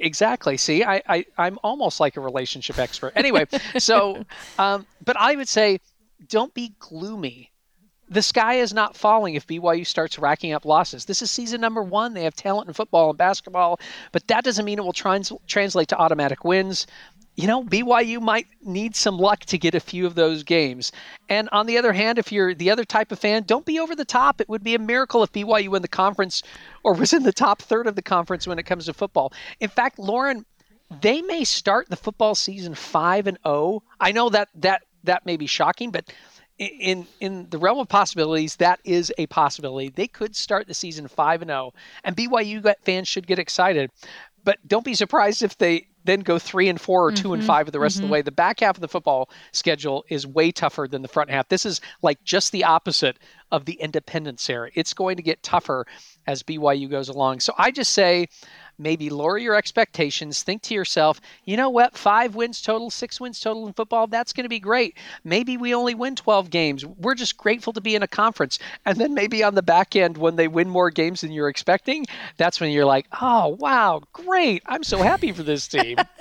exactly. 0.01 0.57
See, 0.57 0.83
I, 0.83 1.01
I 1.07 1.25
I'm 1.37 1.57
almost 1.63 1.99
like 1.99 2.17
a 2.17 2.21
relationship 2.21 2.79
expert. 2.79 3.13
Anyway, 3.15 3.45
so 3.77 4.25
um, 4.57 4.85
but 5.03 5.15
I 5.17 5.35
would 5.35 5.49
say 5.49 5.79
don't 6.27 6.53
be 6.53 6.73
gloomy. 6.79 7.51
The 8.09 8.21
sky 8.21 8.55
is 8.55 8.73
not 8.73 8.97
falling 8.97 9.35
if 9.35 9.47
BYU 9.47 9.87
starts 9.87 10.19
racking 10.19 10.51
up 10.51 10.65
losses. 10.65 11.05
This 11.05 11.21
is 11.21 11.31
season 11.31 11.61
number 11.61 11.81
one. 11.81 12.13
They 12.13 12.25
have 12.25 12.35
talent 12.35 12.67
in 12.67 12.73
football 12.73 13.09
and 13.09 13.17
basketball, 13.17 13.79
but 14.11 14.27
that 14.27 14.43
doesn't 14.43 14.65
mean 14.65 14.79
it 14.79 14.83
will 14.83 14.91
trans- 14.91 15.31
translate 15.47 15.87
to 15.89 15.97
automatic 15.97 16.43
wins 16.43 16.87
you 17.35 17.47
know, 17.47 17.63
BYU 17.63 18.21
might 18.21 18.47
need 18.61 18.95
some 18.95 19.17
luck 19.17 19.41
to 19.45 19.57
get 19.57 19.73
a 19.73 19.79
few 19.79 20.05
of 20.05 20.15
those 20.15 20.43
games. 20.43 20.91
And 21.29 21.47
on 21.51 21.65
the 21.65 21.77
other 21.77 21.93
hand, 21.93 22.19
if 22.19 22.31
you're 22.31 22.53
the 22.53 22.69
other 22.69 22.83
type 22.83 23.11
of 23.11 23.19
fan, 23.19 23.43
don't 23.43 23.65
be 23.65 23.79
over 23.79 23.95
the 23.95 24.05
top. 24.05 24.41
It 24.41 24.49
would 24.49 24.63
be 24.63 24.75
a 24.75 24.79
miracle 24.79 25.23
if 25.23 25.31
BYU 25.31 25.69
won 25.69 25.81
the 25.81 25.87
conference 25.87 26.43
or 26.83 26.93
was 26.93 27.13
in 27.13 27.23
the 27.23 27.31
top 27.31 27.61
third 27.61 27.87
of 27.87 27.95
the 27.95 28.01
conference 28.01 28.47
when 28.47 28.59
it 28.59 28.65
comes 28.65 28.85
to 28.85 28.93
football. 28.93 29.31
In 29.59 29.69
fact, 29.69 29.97
Lauren, 29.97 30.45
they 30.99 31.21
may 31.21 31.45
start 31.45 31.89
the 31.89 31.95
football 31.95 32.35
season 32.35 32.75
5 32.75 33.27
and 33.27 33.37
0. 33.45 33.81
I 33.99 34.11
know 34.11 34.29
that 34.29 34.49
that 34.55 34.81
that 35.03 35.25
may 35.25 35.37
be 35.37 35.47
shocking, 35.47 35.89
but 35.89 36.11
in 36.57 37.07
in 37.21 37.49
the 37.49 37.57
realm 37.57 37.79
of 37.79 37.87
possibilities, 37.87 38.57
that 38.57 38.81
is 38.83 39.11
a 39.17 39.25
possibility. 39.27 39.89
They 39.89 40.07
could 40.07 40.35
start 40.35 40.67
the 40.67 40.73
season 40.73 41.07
5 41.07 41.43
and 41.43 41.49
0, 41.49 41.73
and 42.03 42.15
BYU 42.15 42.73
fans 42.83 43.07
should 43.07 43.25
get 43.25 43.39
excited. 43.39 43.89
But 44.43 44.59
don't 44.67 44.83
be 44.83 44.95
surprised 44.95 45.43
if 45.43 45.57
they 45.57 45.87
then 46.03 46.21
go 46.21 46.39
three 46.39 46.69
and 46.69 46.79
four 46.79 47.05
or 47.05 47.11
2 47.11 47.23
mm-hmm, 47.23 47.33
and 47.33 47.43
five 47.43 47.67
of 47.67 47.73
the 47.73 47.79
rest 47.79 47.97
mm-hmm. 47.97 48.05
of 48.05 48.09
the 48.09 48.13
way. 48.13 48.21
The 48.21 48.31
back 48.31 48.59
half 48.59 48.77
of 48.77 48.81
the 48.81 48.87
football 48.87 49.29
schedule 49.51 50.05
is 50.09 50.25
way 50.25 50.51
tougher 50.51 50.87
than 50.87 51.01
the 51.01 51.07
front 51.07 51.29
half. 51.29 51.47
This 51.49 51.65
is 51.65 51.81
like 52.01 52.23
just 52.23 52.51
the 52.51 52.63
opposite 52.63 53.17
of 53.51 53.65
the 53.65 53.73
independence 53.73 54.49
era. 54.49 54.69
It's 54.73 54.93
going 54.93 55.17
to 55.17 55.23
get 55.23 55.43
tougher 55.43 55.85
as 56.27 56.43
BYU 56.43 56.89
goes 56.89 57.09
along. 57.09 57.41
So 57.41 57.53
I 57.57 57.71
just 57.71 57.93
say 57.93 58.27
maybe 58.81 59.09
lower 59.09 59.37
your 59.37 59.55
expectations. 59.55 60.43
Think 60.43 60.61
to 60.63 60.73
yourself, 60.73 61.21
you 61.45 61.55
know 61.57 61.69
what? 61.69 61.97
Five 61.97 62.35
wins 62.35 62.61
total, 62.61 62.89
six 62.89 63.19
wins 63.19 63.39
total 63.39 63.67
in 63.67 63.73
football, 63.73 64.07
that's 64.07 64.33
going 64.33 64.45
to 64.45 64.49
be 64.49 64.59
great. 64.59 64.97
Maybe 65.23 65.57
we 65.57 65.73
only 65.73 65.95
win 65.95 66.15
12 66.15 66.49
games. 66.49 66.85
We're 66.85 67.15
just 67.15 67.37
grateful 67.37 67.73
to 67.73 67.81
be 67.81 67.95
in 67.95 68.03
a 68.03 68.07
conference. 68.07 68.59
And 68.85 68.97
then 68.97 69.13
maybe 69.13 69.43
on 69.43 69.55
the 69.55 69.61
back 69.61 69.95
end, 69.95 70.17
when 70.17 70.35
they 70.35 70.47
win 70.47 70.69
more 70.69 70.89
games 70.89 71.21
than 71.21 71.31
you're 71.31 71.49
expecting, 71.49 72.05
that's 72.37 72.59
when 72.59 72.71
you're 72.71 72.85
like, 72.85 73.07
oh, 73.21 73.55
wow, 73.59 74.01
great. 74.13 74.63
I'm 74.65 74.83
so 74.83 74.97
happy 74.97 75.31
for 75.31 75.43
this 75.43 75.67
team. 75.67 75.97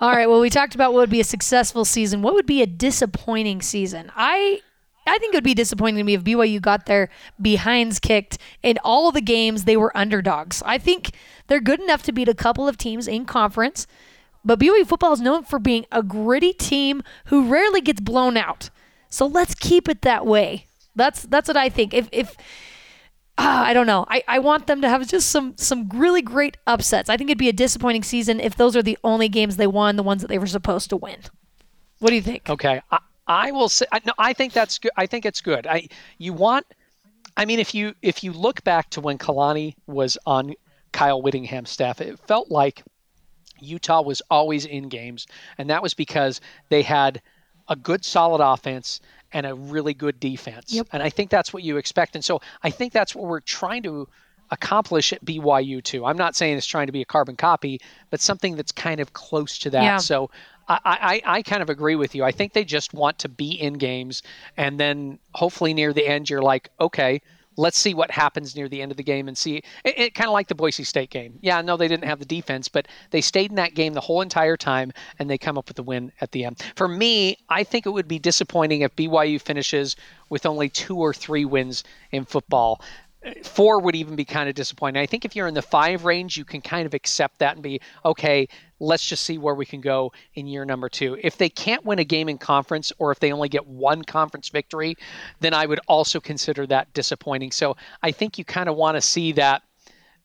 All 0.00 0.10
right. 0.10 0.28
Well, 0.28 0.40
we 0.40 0.50
talked 0.50 0.74
about 0.74 0.92
what 0.92 1.00
would 1.00 1.10
be 1.10 1.20
a 1.20 1.24
successful 1.24 1.84
season. 1.84 2.22
What 2.22 2.34
would 2.34 2.46
be 2.46 2.62
a 2.62 2.66
disappointing 2.66 3.62
season? 3.62 4.12
I 4.14 4.60
I 5.08 5.18
think 5.18 5.34
it 5.34 5.36
would 5.36 5.44
be 5.44 5.54
disappointing 5.54 5.98
to 5.98 6.04
me 6.04 6.14
if 6.14 6.24
BYU 6.24 6.60
got 6.60 6.86
their 6.86 7.08
behinds 7.40 7.98
kicked 7.98 8.38
in 8.62 8.78
all 8.84 9.10
the 9.10 9.20
games 9.20 9.64
they 9.64 9.76
were 9.76 9.96
underdogs. 9.96 10.62
I 10.64 10.78
think 10.78 11.10
they're 11.46 11.60
good 11.60 11.80
enough 11.80 12.02
to 12.04 12.12
beat 12.12 12.28
a 12.28 12.34
couple 12.34 12.68
of 12.68 12.76
teams 12.76 13.08
in 13.08 13.24
conference, 13.24 13.86
but 14.44 14.58
BYU 14.58 14.86
football 14.86 15.12
is 15.12 15.20
known 15.20 15.44
for 15.44 15.58
being 15.58 15.86
a 15.90 16.02
gritty 16.02 16.52
team 16.52 17.02
who 17.26 17.48
rarely 17.48 17.80
gets 17.80 18.00
blown 18.00 18.36
out. 18.36 18.70
So 19.08 19.26
let's 19.26 19.54
keep 19.54 19.88
it 19.88 20.02
that 20.02 20.26
way. 20.26 20.66
That's 20.94 21.22
that's 21.22 21.48
what 21.48 21.56
I 21.56 21.68
think. 21.68 21.94
If 21.94 22.08
if 22.12 22.36
uh, 23.38 23.62
I 23.66 23.72
don't 23.72 23.86
know. 23.86 24.04
I, 24.08 24.22
I 24.26 24.38
want 24.40 24.66
them 24.66 24.80
to 24.82 24.88
have 24.88 25.06
just 25.06 25.30
some 25.30 25.54
some 25.56 25.88
really 25.90 26.22
great 26.22 26.56
upsets. 26.66 27.08
I 27.08 27.16
think 27.16 27.30
it'd 27.30 27.38
be 27.38 27.48
a 27.48 27.52
disappointing 27.52 28.02
season 28.02 28.40
if 28.40 28.56
those 28.56 28.74
are 28.74 28.82
the 28.82 28.98
only 29.04 29.28
games 29.28 29.56
they 29.56 29.66
won, 29.68 29.94
the 29.94 30.02
ones 30.02 30.22
that 30.22 30.28
they 30.28 30.38
were 30.38 30.46
supposed 30.46 30.90
to 30.90 30.96
win. 30.96 31.20
What 32.00 32.10
do 32.10 32.16
you 32.16 32.22
think? 32.22 32.50
Okay, 32.50 32.82
I, 32.90 32.98
I 33.28 33.52
will 33.52 33.68
say 33.68 33.86
no. 34.04 34.12
I 34.18 34.32
think 34.32 34.52
that's 34.52 34.78
good. 34.78 34.92
I 34.96 35.06
think 35.06 35.26
it's 35.26 35.40
good. 35.40 35.66
I 35.66 35.88
you 36.18 36.32
want. 36.32 36.66
I 37.36 37.44
mean, 37.44 37.60
if 37.60 37.74
you 37.74 37.94
if 38.02 38.24
you 38.24 38.32
look 38.32 38.64
back 38.64 38.90
to 38.90 39.00
when 39.00 39.18
Kalani 39.18 39.76
was 39.86 40.18
on 40.26 40.54
Kyle 40.92 41.22
Whittingham's 41.22 41.70
staff, 41.70 42.00
it 42.00 42.18
felt 42.18 42.50
like 42.50 42.82
Utah 43.60 44.02
was 44.02 44.22
always 44.30 44.64
in 44.64 44.88
games, 44.88 45.26
and 45.58 45.70
that 45.70 45.82
was 45.82 45.94
because 45.94 46.40
they 46.70 46.82
had 46.82 47.20
a 47.68 47.76
good, 47.76 48.04
solid 48.04 48.42
offense 48.42 49.00
and 49.32 49.46
a 49.46 49.54
really 49.54 49.94
good 49.94 50.18
defense. 50.18 50.72
Yep. 50.72 50.88
And 50.92 51.02
I 51.02 51.10
think 51.10 51.30
that's 51.30 51.52
what 51.52 51.62
you 51.62 51.76
expect. 51.76 52.14
And 52.14 52.24
so 52.24 52.40
I 52.62 52.70
think 52.70 52.92
that's 52.92 53.14
what 53.14 53.26
we're 53.26 53.40
trying 53.40 53.82
to 53.82 54.08
accomplish 54.50 55.12
at 55.12 55.22
BYU 55.24 55.82
too. 55.84 56.06
I'm 56.06 56.16
not 56.16 56.34
saying 56.34 56.56
it's 56.56 56.66
trying 56.66 56.86
to 56.86 56.92
be 56.92 57.02
a 57.02 57.06
carbon 57.06 57.36
copy, 57.36 57.80
but 58.10 58.20
something 58.20 58.56
that's 58.56 58.72
kind 58.72 59.00
of 59.00 59.12
close 59.12 59.58
to 59.58 59.70
that. 59.70 59.82
Yeah. 59.82 59.96
So 59.98 60.30
I, 60.68 60.80
I, 60.84 61.22
I 61.38 61.42
kind 61.42 61.62
of 61.62 61.70
agree 61.70 61.96
with 61.96 62.14
you. 62.14 62.24
I 62.24 62.32
think 62.32 62.52
they 62.52 62.64
just 62.64 62.92
want 62.92 63.18
to 63.20 63.28
be 63.28 63.52
in 63.52 63.74
games, 63.74 64.22
and 64.56 64.78
then 64.78 65.18
hopefully 65.34 65.74
near 65.74 65.92
the 65.92 66.06
end, 66.06 66.28
you're 66.28 66.42
like, 66.42 66.70
okay, 66.80 67.20
let's 67.56 67.76
see 67.76 67.92
what 67.92 68.10
happens 68.10 68.54
near 68.54 68.68
the 68.68 68.80
end 68.80 68.92
of 68.92 68.96
the 68.96 69.02
game 69.02 69.26
and 69.26 69.36
see. 69.36 69.56
It, 69.84 69.98
it 69.98 70.14
kind 70.14 70.28
of 70.28 70.32
like 70.32 70.46
the 70.46 70.54
Boise 70.54 70.84
State 70.84 71.10
game. 71.10 71.38
Yeah, 71.42 71.60
no, 71.60 71.76
they 71.76 71.88
didn't 71.88 72.04
have 72.04 72.20
the 72.20 72.24
defense, 72.24 72.68
but 72.68 72.86
they 73.10 73.20
stayed 73.20 73.50
in 73.50 73.56
that 73.56 73.74
game 73.74 73.94
the 73.94 74.00
whole 74.00 74.20
entire 74.20 74.56
time, 74.56 74.92
and 75.18 75.28
they 75.28 75.38
come 75.38 75.58
up 75.58 75.68
with 75.68 75.76
the 75.76 75.82
win 75.82 76.12
at 76.20 76.32
the 76.32 76.44
end. 76.44 76.62
For 76.76 76.86
me, 76.86 77.36
I 77.48 77.64
think 77.64 77.84
it 77.84 77.90
would 77.90 78.08
be 78.08 78.18
disappointing 78.18 78.82
if 78.82 78.94
BYU 78.94 79.40
finishes 79.40 79.96
with 80.28 80.46
only 80.46 80.68
two 80.68 80.96
or 80.96 81.12
three 81.12 81.44
wins 81.44 81.82
in 82.12 82.24
football 82.24 82.80
four 83.42 83.80
would 83.80 83.96
even 83.96 84.16
be 84.16 84.24
kind 84.24 84.48
of 84.48 84.54
disappointing. 84.54 85.02
I 85.02 85.06
think 85.06 85.24
if 85.24 85.34
you're 85.34 85.48
in 85.48 85.54
the 85.54 85.62
five 85.62 86.04
range, 86.04 86.36
you 86.36 86.44
can 86.44 86.60
kind 86.60 86.86
of 86.86 86.94
accept 86.94 87.38
that 87.40 87.54
and 87.54 87.62
be 87.62 87.80
okay. 88.04 88.48
Let's 88.80 89.06
just 89.06 89.24
see 89.24 89.38
where 89.38 89.54
we 89.54 89.66
can 89.66 89.80
go 89.80 90.12
in 90.34 90.46
year 90.46 90.64
number 90.64 90.88
two. 90.88 91.18
If 91.22 91.36
they 91.36 91.48
can't 91.48 91.84
win 91.84 91.98
a 91.98 92.04
game 92.04 92.28
in 92.28 92.38
conference, 92.38 92.92
or 92.98 93.10
if 93.10 93.20
they 93.20 93.32
only 93.32 93.48
get 93.48 93.66
one 93.66 94.02
conference 94.02 94.48
victory, 94.48 94.96
then 95.40 95.54
I 95.54 95.66
would 95.66 95.80
also 95.88 96.20
consider 96.20 96.66
that 96.68 96.92
disappointing. 96.94 97.50
So 97.50 97.76
I 98.02 98.12
think 98.12 98.38
you 98.38 98.44
kind 98.44 98.68
of 98.68 98.76
want 98.76 98.96
to 98.96 99.00
see 99.00 99.32
that 99.32 99.62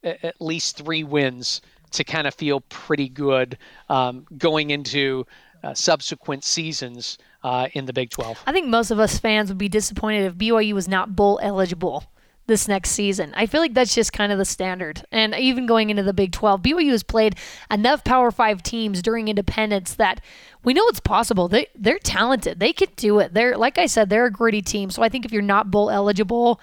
at 0.03 0.39
least 0.39 0.77
three 0.77 1.03
wins 1.03 1.61
to 1.91 2.03
kind 2.03 2.27
of 2.27 2.33
feel 2.33 2.61
pretty 2.61 3.07
good 3.07 3.57
um, 3.89 4.25
going 4.37 4.71
into 4.71 5.25
uh, 5.63 5.73
subsequent 5.73 6.43
seasons 6.43 7.17
uh, 7.43 7.67
in 7.73 7.85
the 7.85 7.93
Big 7.93 8.09
12. 8.09 8.43
I 8.45 8.51
think 8.51 8.67
most 8.67 8.91
of 8.91 8.99
us 8.99 9.17
fans 9.17 9.49
would 9.49 9.57
be 9.57 9.69
disappointed 9.69 10.25
if 10.25 10.35
BYU 10.35 10.73
was 10.73 10.87
not 10.87 11.15
bowl 11.15 11.39
eligible 11.41 12.03
this 12.45 12.67
next 12.67 12.91
season. 12.91 13.33
I 13.35 13.45
feel 13.45 13.61
like 13.61 13.73
that's 13.73 13.95
just 13.95 14.11
kind 14.11 14.31
of 14.31 14.37
the 14.37 14.45
standard. 14.45 15.03
And 15.11 15.33
even 15.35 15.65
going 15.65 15.89
into 15.89 16.03
the 16.03 16.13
Big 16.13 16.31
12, 16.31 16.61
BYU 16.61 16.91
has 16.91 17.03
played 17.03 17.35
enough 17.71 18.03
Power 18.03 18.31
5 18.31 18.61
teams 18.63 19.01
during 19.01 19.27
independence 19.27 19.93
that 19.95 20.19
we 20.63 20.73
know 20.73 20.85
it's 20.87 20.99
possible. 20.99 21.47
They 21.47 21.67
they're 21.75 21.99
talented. 21.99 22.59
They 22.59 22.73
can 22.73 22.89
do 22.95 23.19
it. 23.19 23.33
They're 23.33 23.57
like 23.57 23.77
I 23.77 23.85
said, 23.85 24.09
they're 24.09 24.25
a 24.25 24.31
gritty 24.31 24.61
team. 24.61 24.89
So 24.89 25.03
I 25.03 25.09
think 25.09 25.25
if 25.25 25.31
you're 25.31 25.41
not 25.41 25.71
bowl 25.71 25.89
eligible, 25.89 26.59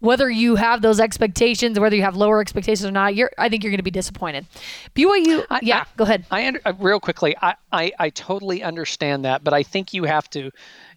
whether 0.00 0.30
you 0.30 0.56
have 0.56 0.82
those 0.82 0.98
expectations, 0.98 1.78
whether 1.78 1.94
you 1.94 2.02
have 2.02 2.16
lower 2.16 2.40
expectations 2.40 2.86
or 2.86 2.90
not, 2.90 3.14
you're 3.14 3.30
I 3.38 3.48
think 3.48 3.62
you're 3.62 3.70
going 3.70 3.78
to 3.78 3.84
be 3.84 3.90
disappointed. 3.90 4.46
BYU, 4.94 5.44
I, 5.50 5.60
yeah, 5.62 5.80
I, 5.80 5.86
go 5.96 6.04
ahead. 6.04 6.24
I 6.30 6.46
under, 6.46 6.60
uh, 6.64 6.72
real 6.78 7.00
quickly, 7.00 7.36
I, 7.40 7.54
I 7.70 7.92
I 7.98 8.10
totally 8.10 8.62
understand 8.62 9.24
that, 9.24 9.44
but 9.44 9.54
I 9.54 9.62
think 9.62 9.92
you 9.92 10.04
have 10.04 10.28
to 10.30 10.50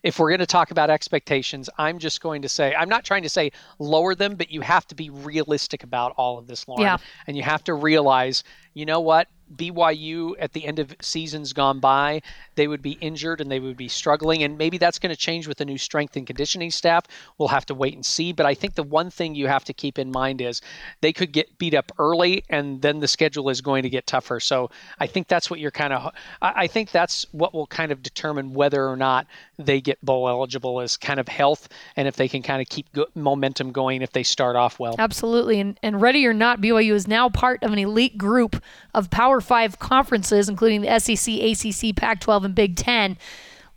if 0.04 0.20
we're 0.20 0.30
going 0.30 0.40
to 0.40 0.46
talk 0.46 0.72
about 0.72 0.90
expectations, 0.90 1.70
I'm 1.78 1.98
just 1.98 2.22
going 2.22 2.42
to 2.42 2.50
say, 2.50 2.76
I'm 2.76 2.90
not 2.90 3.06
trying 3.06 3.24
to 3.24 3.30
say 3.30 3.52
lower 3.80 4.14
them, 4.14 4.36
but 4.36 4.52
you 4.52 4.62
have 4.62 4.86
to 4.88 4.96
be 4.96 5.10
realistic 5.10 5.84
about 5.84 6.14
all 6.18 6.38
of 6.38 6.46
this, 6.46 6.68
Lauren. 6.68 6.84
Yeah. 6.84 6.98
And 7.26 7.38
you 7.38 7.44
have 7.44 7.64
to 7.66 7.74
realize, 7.74 8.44
you 8.74 8.86
know 8.86 9.00
what? 9.00 9.30
BYU 9.58 10.34
at 10.40 10.54
the 10.54 10.66
end 10.66 10.80
of 10.80 10.96
seasons 11.02 11.54
gone 11.54 11.80
by, 11.80 12.22
they 12.56 12.68
would 12.68 12.82
be 12.82 12.94
injured 12.94 13.42
and 13.42 13.52
they 13.52 13.60
would 13.60 13.78
be 13.78 13.88
struggling. 13.88 14.44
And 14.44 14.58
maybe 14.58 14.78
that's 14.78 15.00
going 15.00 15.14
to 15.14 15.20
change 15.20 15.48
with 15.48 15.58
the 15.58 15.66
new 15.66 15.78
strength 15.78 16.16
and 16.16 16.26
conditioning 16.26 16.72
staff. 16.72 17.06
We'll 17.38 17.50
have 17.50 17.66
to 17.68 17.76
wait 17.76 17.96
and 17.96 18.06
see. 18.06 18.32
But 18.32 18.46
I 18.46 18.54
think 18.54 18.76
the 18.76 18.84
one 18.84 19.10
thing 19.10 19.36
you 19.36 19.48
have 19.48 19.64
to 19.66 19.74
keep 19.74 20.00
in 20.00 20.12
mind 20.12 20.42
is 20.42 20.62
they 21.02 21.14
could 21.14 21.32
get 21.32 21.58
beat 21.58 21.74
up 21.74 21.92
early 22.00 22.44
and 22.50 22.82
then 22.82 23.00
the 23.00 23.08
schedule 23.08 23.50
is 23.50 23.62
going 23.62 23.84
to 23.84 23.90
get 23.90 24.08
tougher. 24.08 24.40
So 24.40 24.70
I 25.00 25.08
think 25.08 25.28
that's 25.28 25.50
what 25.50 25.60
you're 25.60 25.72
kind 25.72 25.94
of, 25.94 26.14
I 26.42 26.68
think 26.68 26.92
that's 26.92 27.26
what 27.32 27.54
will 27.54 27.68
kind 27.68 27.92
of 27.92 28.02
determine 28.04 28.54
whether 28.54 28.88
or 28.88 28.96
not 28.96 29.28
they 29.58 29.82
get 29.82 30.04
bowl 30.04 30.28
eligible 30.28 30.82
is 30.82 30.98
kind 30.98 31.20
of 31.20 31.28
health 31.28 31.70
and 31.96 32.08
if 32.08 32.16
they 32.16 32.28
can 32.28 32.42
kind 32.42 32.62
of 32.62 32.70
keep 32.70 32.92
go- 32.94 33.08
momentum 33.16 33.72
going 33.72 34.02
if 34.02 34.12
they 34.12 34.24
start 34.24 34.56
off 34.56 34.80
well. 34.80 34.96
Absolutely. 35.00 35.60
And, 35.60 35.80
and 35.84 36.02
ready 36.02 36.26
or 36.26 36.34
not, 36.34 36.62
BYU 36.62 36.94
is 36.94 37.08
now 37.08 37.30
part 37.30 37.64
of 37.64 37.72
an 37.72 37.80
elite 37.80 38.18
group 38.18 38.62
of 38.94 39.10
Power 39.10 39.42
Five 39.44 39.80
conferences, 39.80 40.50
including 40.50 40.82
the 40.82 41.00
SEC, 41.00 41.34
ACC, 41.34 41.96
Pac 41.96 42.20
12, 42.20 42.46
and 42.46 42.56
Big 42.56 42.76
Ten. 42.76 43.18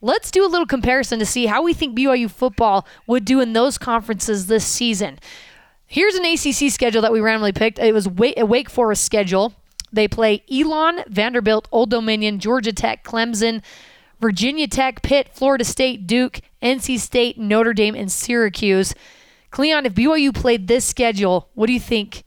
Let's 0.01 0.31
do 0.31 0.45
a 0.45 0.49
little 0.49 0.67
comparison 0.67 1.19
to 1.19 1.27
see 1.27 1.47
how 1.47 1.63
we 1.63 1.75
think 1.75 1.99
BYU 1.99 2.31
football 2.31 2.87
would 3.07 3.25
do 3.25 3.41
in 3.41 3.53
those 3.53 3.79
conferences 3.79 4.47
this 4.47 4.67
season. 4.67 5.19
Here's 5.87 6.15
an 6.15 6.25
ACC 6.25 6.71
schedule 6.71 7.03
that 7.03 7.13
we 7.13 7.21
randomly 7.21 7.53
picked. 7.53 7.79
It 7.79 7.95
was 7.95 8.07
a 8.07 8.45
Wake 8.45 8.71
Forest 8.71 9.05
schedule. 9.05 9.55
They 9.93 10.09
play 10.09 10.43
Elon, 10.53 11.05
Vanderbilt, 11.09 11.69
Old 11.73 11.91
Dominion, 11.91 12.39
Georgia 12.41 12.73
Tech, 12.73 13.05
Clemson, 13.05 13.63
Virginia 14.21 14.67
Tech, 14.67 15.03
Pitt, 15.03 15.31
Florida 15.33 15.65
State, 15.65 16.07
Duke, 16.07 16.41
NC 16.63 16.99
State, 16.99 17.39
Notre 17.39 17.73
Dame, 17.73 17.95
and 17.95 18.11
Syracuse. 18.11 18.95
Cleon, 19.51 19.87
if 19.87 19.95
BYU 19.95 20.35
played 20.35 20.69
this 20.69 20.85
schedule, 20.85 21.49
what 21.55 21.67
do 21.67 21.73
you 21.73 21.81
think 21.81 22.25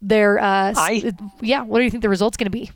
their 0.00 0.38
uh, 0.38 0.74
I, 0.76 1.12
yeah, 1.40 1.62
what 1.62 1.78
do 1.78 1.84
you 1.84 1.90
think 1.90 2.02
the 2.02 2.08
result's 2.08 2.36
going 2.36 2.46
to 2.46 2.50
be? 2.50 2.70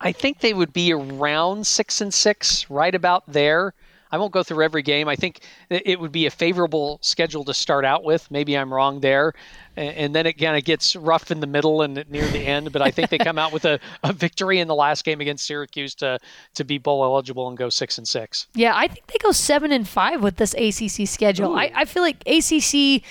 I 0.00 0.12
think 0.12 0.40
they 0.40 0.52
would 0.52 0.72
be 0.72 0.92
around 0.92 1.66
six 1.66 2.00
and 2.00 2.12
six, 2.12 2.68
right 2.70 2.94
about 2.94 3.24
there. 3.26 3.74
I 4.10 4.18
won't 4.18 4.32
go 4.32 4.42
through 4.42 4.64
every 4.64 4.82
game. 4.82 5.08
I 5.08 5.16
think 5.16 5.40
it 5.68 5.98
would 5.98 6.12
be 6.12 6.26
a 6.26 6.30
favorable 6.30 6.98
schedule 7.02 7.44
to 7.44 7.54
start 7.54 7.84
out 7.84 8.04
with. 8.04 8.30
Maybe 8.30 8.56
I'm 8.56 8.72
wrong 8.72 9.00
there. 9.00 9.32
And 9.76 10.14
then 10.14 10.26
it 10.26 10.34
kind 10.34 10.56
of 10.56 10.64
gets 10.64 10.96
rough 10.96 11.30
in 11.30 11.40
the 11.40 11.46
middle 11.46 11.82
and 11.82 12.04
near 12.08 12.26
the 12.28 12.38
end. 12.38 12.72
But 12.72 12.82
I 12.82 12.90
think 12.90 13.10
they 13.10 13.18
come 13.18 13.36
out 13.36 13.52
with 13.52 13.64
a, 13.64 13.80
a 14.04 14.12
victory 14.12 14.60
in 14.60 14.68
the 14.68 14.74
last 14.74 15.04
game 15.04 15.20
against 15.20 15.44
Syracuse 15.44 15.94
to, 15.96 16.18
to 16.54 16.64
be 16.64 16.78
bowl 16.78 17.04
eligible 17.04 17.48
and 17.48 17.58
go 17.58 17.68
six 17.68 17.98
and 17.98 18.06
six. 18.06 18.46
Yeah, 18.54 18.72
I 18.74 18.86
think 18.86 19.06
they 19.08 19.18
go 19.18 19.32
seven 19.32 19.72
and 19.72 19.86
five 19.86 20.22
with 20.22 20.36
this 20.36 20.54
ACC 20.54 21.08
schedule. 21.08 21.54
I, 21.54 21.72
I 21.74 21.84
feel 21.84 22.02
like 22.02 22.22
ACC 22.26 23.02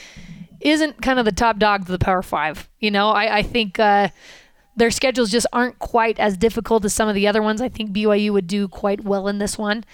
isn't 0.61 1.01
kind 1.01 1.19
of 1.19 1.25
the 1.25 1.31
top 1.31 1.57
dog 1.57 1.85
to 1.85 1.91
the 1.91 1.99
Power 1.99 2.21
Five. 2.21 2.69
You 2.79 2.91
know, 2.91 3.09
I, 3.09 3.37
I 3.37 3.43
think. 3.43 3.79
Uh, 3.79 4.09
their 4.77 4.91
schedules 4.91 5.31
just 5.31 5.47
aren't 5.53 5.79
quite 5.79 6.19
as 6.19 6.35
difficult 6.35 6.83
as 6.83 6.93
some 6.93 7.07
of 7.07 7.15
the 7.15 7.27
other 7.27 7.41
ones. 7.41 7.61
I 7.61 7.69
think 7.69 7.91
BYU 7.91 8.33
would 8.33 8.45
do 8.45 8.67
quite 8.67 9.05
well 9.05 9.29
in 9.29 9.37
this 9.37 9.57
one. 9.57 9.85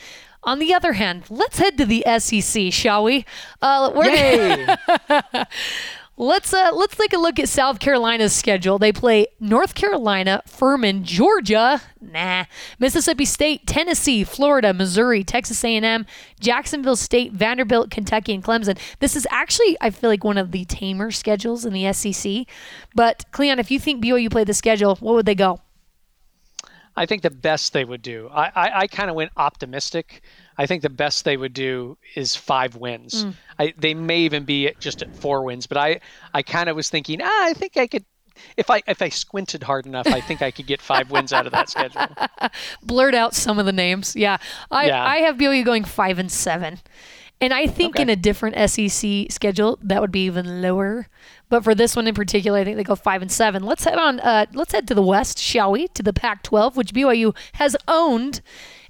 On 0.43 0.57
the 0.57 0.73
other 0.73 0.93
hand, 0.93 1.25
let's 1.29 1.59
head 1.59 1.77
to 1.77 1.85
the 1.85 2.03
SEC, 2.17 2.73
shall 2.73 3.03
we? 3.03 3.25
Uh, 3.61 3.91
let's 6.17 6.53
uh, 6.53 6.71
let's 6.73 6.95
take 6.95 7.13
a 7.13 7.17
look 7.17 7.39
at 7.39 7.49
South 7.49 7.79
Carolina's 7.79 8.33
schedule. 8.33 8.77
They 8.77 8.91
play 8.91 9.27
North 9.39 9.75
Carolina, 9.75 10.41
Furman, 10.45 11.03
Georgia, 11.03 11.81
nah, 11.99 12.45
Mississippi 12.79 13.25
State, 13.25 13.65
Tennessee, 13.65 14.23
Florida, 14.23 14.73
Missouri, 14.73 15.23
Texas 15.23 15.63
A&M, 15.63 16.05
Jacksonville 16.39 16.95
State, 16.95 17.33
Vanderbilt, 17.33 17.89
Kentucky, 17.89 18.33
and 18.33 18.43
Clemson. 18.43 18.77
This 18.99 19.15
is 19.15 19.27
actually, 19.31 19.77
I 19.81 19.89
feel 19.89 20.09
like, 20.09 20.23
one 20.23 20.37
of 20.37 20.51
the 20.51 20.65
tamer 20.65 21.11
schedules 21.11 21.65
in 21.65 21.73
the 21.73 21.91
SEC. 21.93 22.45
But 22.95 23.25
Cleon, 23.31 23.59
if 23.59 23.71
you 23.71 23.79
think 23.79 24.03
BYU 24.03 24.29
played 24.29 24.47
the 24.47 24.53
schedule, 24.53 24.95
what 24.97 25.15
would 25.15 25.25
they 25.25 25.35
go? 25.35 25.59
I 26.95 27.05
think 27.05 27.21
the 27.21 27.29
best 27.29 27.73
they 27.73 27.85
would 27.85 28.01
do. 28.01 28.29
I, 28.31 28.51
I, 28.53 28.79
I 28.81 28.87
kind 28.87 29.09
of 29.09 29.15
went 29.15 29.31
optimistic. 29.37 30.21
I 30.61 30.67
think 30.67 30.83
the 30.83 30.91
best 30.91 31.25
they 31.25 31.37
would 31.37 31.53
do 31.53 31.97
is 32.13 32.35
five 32.35 32.75
wins. 32.75 33.25
Mm. 33.25 33.33
I, 33.57 33.73
they 33.79 33.95
may 33.95 34.19
even 34.19 34.45
be 34.45 34.67
at 34.67 34.79
just 34.79 35.01
at 35.01 35.15
four 35.15 35.43
wins, 35.43 35.65
but 35.65 35.75
I, 35.75 36.01
I 36.35 36.43
kind 36.43 36.69
of 36.69 36.75
was 36.75 36.87
thinking, 36.87 37.19
ah, 37.19 37.45
I 37.45 37.53
think 37.53 37.77
I 37.77 37.87
could 37.87 38.05
if 38.57 38.69
I 38.69 38.83
if 38.85 39.01
I 39.01 39.09
squinted 39.09 39.63
hard 39.63 39.87
enough, 39.87 40.05
I 40.05 40.21
think 40.21 40.43
I 40.43 40.51
could 40.51 40.67
get 40.67 40.79
five 40.79 41.09
wins 41.09 41.33
out 41.33 41.47
of 41.47 41.51
that 41.51 41.71
schedule. 41.71 42.05
Blurt 42.83 43.15
out 43.15 43.33
some 43.33 43.57
of 43.57 43.65
the 43.65 43.71
names. 43.71 44.15
Yeah, 44.15 44.37
I 44.69 44.85
yeah. 44.85 45.03
I 45.03 45.17
have 45.17 45.37
BYU 45.37 45.65
going 45.65 45.83
five 45.83 46.19
and 46.19 46.31
seven, 46.31 46.79
and 47.39 47.53
I 47.53 47.65
think 47.65 47.95
okay. 47.95 48.03
in 48.03 48.09
a 48.09 48.15
different 48.15 48.69
SEC 48.69 49.31
schedule 49.31 49.79
that 49.81 49.99
would 49.99 50.11
be 50.11 50.25
even 50.25 50.61
lower. 50.61 51.07
But 51.49 51.63
for 51.63 51.73
this 51.73 51.95
one 51.95 52.07
in 52.07 52.13
particular, 52.13 52.59
I 52.59 52.63
think 52.63 52.77
they 52.77 52.83
go 52.83 52.95
five 52.95 53.23
and 53.23 53.31
seven. 53.31 53.63
Let's 53.63 53.83
head 53.83 53.97
on. 53.97 54.19
Uh, 54.19 54.45
let's 54.53 54.73
head 54.73 54.87
to 54.89 54.95
the 54.95 55.01
West, 55.01 55.39
shall 55.39 55.71
we? 55.71 55.87
To 55.89 56.03
the 56.03 56.13
Pac-12, 56.13 56.75
which 56.75 56.93
BYU 56.93 57.35
has 57.53 57.75
owned 57.87 58.41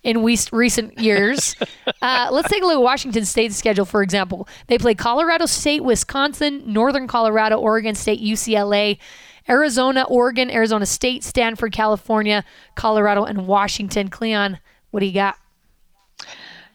in 0.04 0.24
we- 0.24 0.38
recent 0.52 1.00
years. 1.00 1.56
uh, 2.02 2.30
let's 2.32 2.50
take 2.50 2.64
a 2.64 2.66
look 2.66 2.76
at 2.76 2.82
Washington 2.82 3.26
State's 3.26 3.56
schedule, 3.56 3.86
for 3.86 4.02
example. 4.02 4.48
They 4.68 4.78
play 4.78 4.96
Colorado 4.96 5.46
State, 5.46 5.84
Wisconsin, 5.84 6.64
Northern 6.66 7.08
Colorado, 7.08 7.58
Oregon 7.58 7.96
State, 7.96 8.22
UCLA. 8.22 8.98
Arizona, 9.50 10.06
Oregon, 10.08 10.52
Arizona 10.52 10.86
State, 10.86 11.24
Stanford, 11.24 11.74
California, 11.74 12.46
Colorado, 12.76 13.26
and 13.26 13.48
Washington. 13.48 14.08
Cleon, 14.08 14.60
what 14.92 15.00
do 15.00 15.08
you 15.08 15.14
got? 15.14 15.36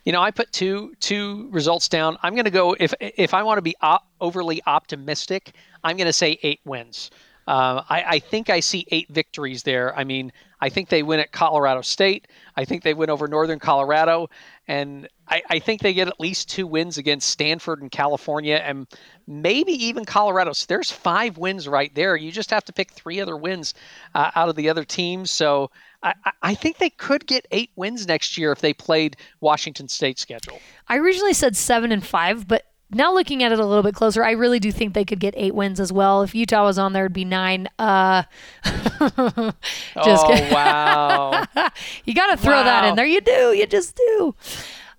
You 0.04 0.12
know, 0.12 0.20
I 0.20 0.30
put 0.30 0.52
two 0.52 0.94
two 1.00 1.48
results 1.50 1.88
down. 1.88 2.16
I'm 2.22 2.34
going 2.34 2.44
to 2.44 2.50
go 2.50 2.76
if 2.78 2.94
if 3.00 3.34
I 3.34 3.42
want 3.42 3.58
to 3.58 3.62
be 3.62 3.74
op- 3.80 4.06
overly 4.20 4.60
optimistic, 4.66 5.52
I'm 5.82 5.96
going 5.96 6.06
to 6.06 6.12
say 6.12 6.38
eight 6.42 6.60
wins. 6.64 7.10
Uh, 7.46 7.82
I, 7.88 8.02
I, 8.02 8.18
think 8.18 8.50
I 8.50 8.58
see 8.58 8.86
eight 8.90 9.08
victories 9.08 9.62
there. 9.62 9.96
I 9.96 10.02
mean, 10.02 10.32
I 10.60 10.68
think 10.68 10.88
they 10.88 11.04
win 11.04 11.20
at 11.20 11.30
Colorado 11.30 11.80
State. 11.82 12.26
I 12.56 12.64
think 12.64 12.82
they 12.82 12.92
win 12.92 13.08
over 13.08 13.28
Northern 13.28 13.60
Colorado, 13.60 14.30
and 14.66 15.08
I, 15.28 15.42
I, 15.48 15.58
think 15.60 15.80
they 15.80 15.94
get 15.94 16.08
at 16.08 16.18
least 16.18 16.50
two 16.50 16.66
wins 16.66 16.98
against 16.98 17.28
Stanford 17.28 17.82
and 17.82 17.90
California, 17.90 18.56
and 18.56 18.88
maybe 19.28 19.72
even 19.72 20.04
Colorado. 20.04 20.54
So 20.54 20.64
there's 20.68 20.90
five 20.90 21.38
wins 21.38 21.68
right 21.68 21.94
there. 21.94 22.16
You 22.16 22.32
just 22.32 22.50
have 22.50 22.64
to 22.64 22.72
pick 22.72 22.90
three 22.90 23.20
other 23.20 23.36
wins 23.36 23.74
uh, 24.14 24.30
out 24.34 24.48
of 24.48 24.56
the 24.56 24.68
other 24.68 24.84
teams. 24.84 25.30
So 25.30 25.70
I, 26.02 26.14
I, 26.42 26.54
think 26.54 26.78
they 26.78 26.90
could 26.90 27.26
get 27.26 27.46
eight 27.50 27.70
wins 27.76 28.08
next 28.08 28.36
year 28.38 28.50
if 28.50 28.60
they 28.60 28.72
played 28.72 29.16
Washington 29.40 29.88
State 29.88 30.18
schedule. 30.18 30.58
I 30.88 30.98
originally 30.98 31.34
said 31.34 31.54
seven 31.56 31.92
and 31.92 32.04
five, 32.04 32.48
but 32.48 32.64
now 32.90 33.12
looking 33.12 33.42
at 33.42 33.52
it 33.52 33.58
a 33.58 33.66
little 33.66 33.82
bit 33.82 33.94
closer, 33.94 34.24
I 34.24 34.32
really 34.32 34.60
do 34.60 34.70
think 34.70 34.94
they 34.94 35.04
could 35.04 35.18
get 35.18 35.34
eight 35.36 35.54
wins 35.54 35.80
as 35.80 35.92
well. 35.92 36.22
If 36.22 36.34
Utah 36.34 36.64
was 36.64 36.78
on 36.78 36.92
there, 36.92 37.04
it'd 37.04 37.12
be 37.12 37.24
nine. 37.24 37.68
Uh, 37.78 38.22
just 38.64 40.24
oh 40.26 40.48
wow! 40.52 41.44
you 42.04 42.14
got 42.14 42.28
to 42.28 42.36
throw 42.36 42.54
wow. 42.54 42.64
that 42.64 42.84
in 42.84 42.94
there. 42.94 43.06
You 43.06 43.20
do. 43.20 43.52
You 43.52 43.66
just 43.66 43.96
do. 43.96 44.34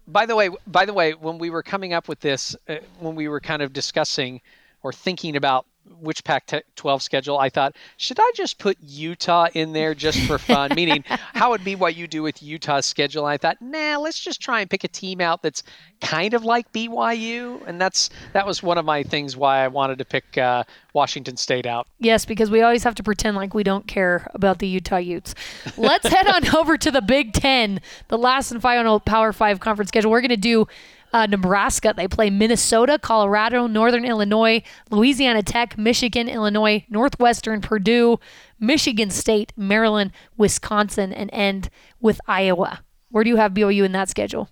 By 0.08 0.26
the 0.26 0.36
way, 0.36 0.50
by 0.66 0.86
the 0.86 0.94
way, 0.94 1.14
when 1.14 1.38
we 1.38 1.50
were 1.50 1.64
coming 1.64 1.94
up 1.94 2.08
with 2.08 2.20
this, 2.20 2.56
uh, 2.68 2.76
when 3.00 3.16
we 3.16 3.28
were 3.28 3.40
kind 3.40 3.62
of 3.62 3.74
discussing 3.74 4.42
or 4.84 4.94
thinking 4.94 5.36
about 5.36 5.66
which 6.00 6.24
Pac-12 6.24 7.02
schedule, 7.02 7.38
I 7.38 7.50
thought, 7.50 7.76
should 7.98 8.20
I 8.20 8.32
just 8.36 8.58
put 8.60 8.78
Utah 8.82 9.48
in 9.54 9.74
there 9.74 9.94
just 9.94 10.20
for 10.22 10.38
fun? 10.38 10.72
Meaning, 10.76 11.04
how 11.08 11.52
would 11.52 11.64
be 11.64 11.76
what 11.76 11.96
you 11.96 12.08
do 12.08 12.24
with 12.24 12.42
Utah's 12.42 12.86
schedule? 12.86 13.26
And 13.26 13.34
I 13.34 13.38
thought, 13.38 13.58
nah, 13.62 13.98
let's 13.98 14.20
just 14.20 14.42
try 14.42 14.62
and 14.62 14.70
pick 14.70 14.84
a 14.84 14.88
team 14.88 15.22
out 15.22 15.42
that's 15.42 15.64
kind 16.02 16.34
of 16.34 16.44
like 16.44 16.72
BYU, 16.72 17.66
and 17.68 17.82
that's 17.82 18.10
that 18.34 18.46
was 18.46 18.62
one 18.62 18.78
of 18.78 18.86
my 18.86 19.04
things 19.04 19.36
why 19.36 19.64
I 19.64 19.68
wanted 19.68 19.98
to 20.00 20.06
pick 20.06 20.38
uh, 20.38 20.64
Washington 20.94 21.38
State 21.38 21.66
out. 21.66 21.88
Yes, 22.00 22.26
because 22.26 22.52
we 22.52 22.62
always 22.62 22.84
have 22.84 22.96
to 22.96 23.04
pretend 23.04 23.36
like 23.36 23.54
we 23.54 23.64
don't 23.64 23.88
care 23.88 24.30
about 24.34 24.60
the 24.60 24.68
Utah 24.68 24.98
Utes. 24.98 25.34
Let's 25.78 26.08
head 26.08 26.28
on 26.28 26.56
over 26.56 26.78
to 26.78 26.92
the 26.92 27.02
Big 27.02 27.34
Ten, 27.34 27.82
the 28.08 28.18
last 28.18 28.52
and 28.52 28.62
final 28.62 29.00
Power 29.00 29.34
Five 29.34 29.60
conference 29.60 29.90
schedule. 29.90 30.12
We're 30.12 30.22
going 30.22 30.30
to 30.30 30.38
do 30.38 30.68
uh, 31.14 31.26
Nebraska. 31.26 31.94
They 31.96 32.08
play 32.08 32.30
Minnesota, 32.30 33.00
Colorado, 33.02 33.68
Northern 33.68 34.06
Illinois, 34.06 34.62
Louisiana 34.90 35.44
Tech, 35.44 35.78
Michigan, 35.78 36.28
Illinois, 36.28 36.86
Northwestern, 36.90 37.62
Purdue, 37.62 38.20
Michigan 38.60 39.10
State, 39.10 39.54
Maryland, 39.56 40.12
Wisconsin, 40.38 41.14
and 41.14 41.30
end 41.34 41.70
with 42.00 42.20
Iowa. 42.28 42.82
Where 43.10 43.24
do 43.24 43.30
you 43.30 43.38
have 43.38 43.54
BYU 43.54 43.86
in 43.86 43.94
that 43.94 44.10
schedule? 44.10 44.50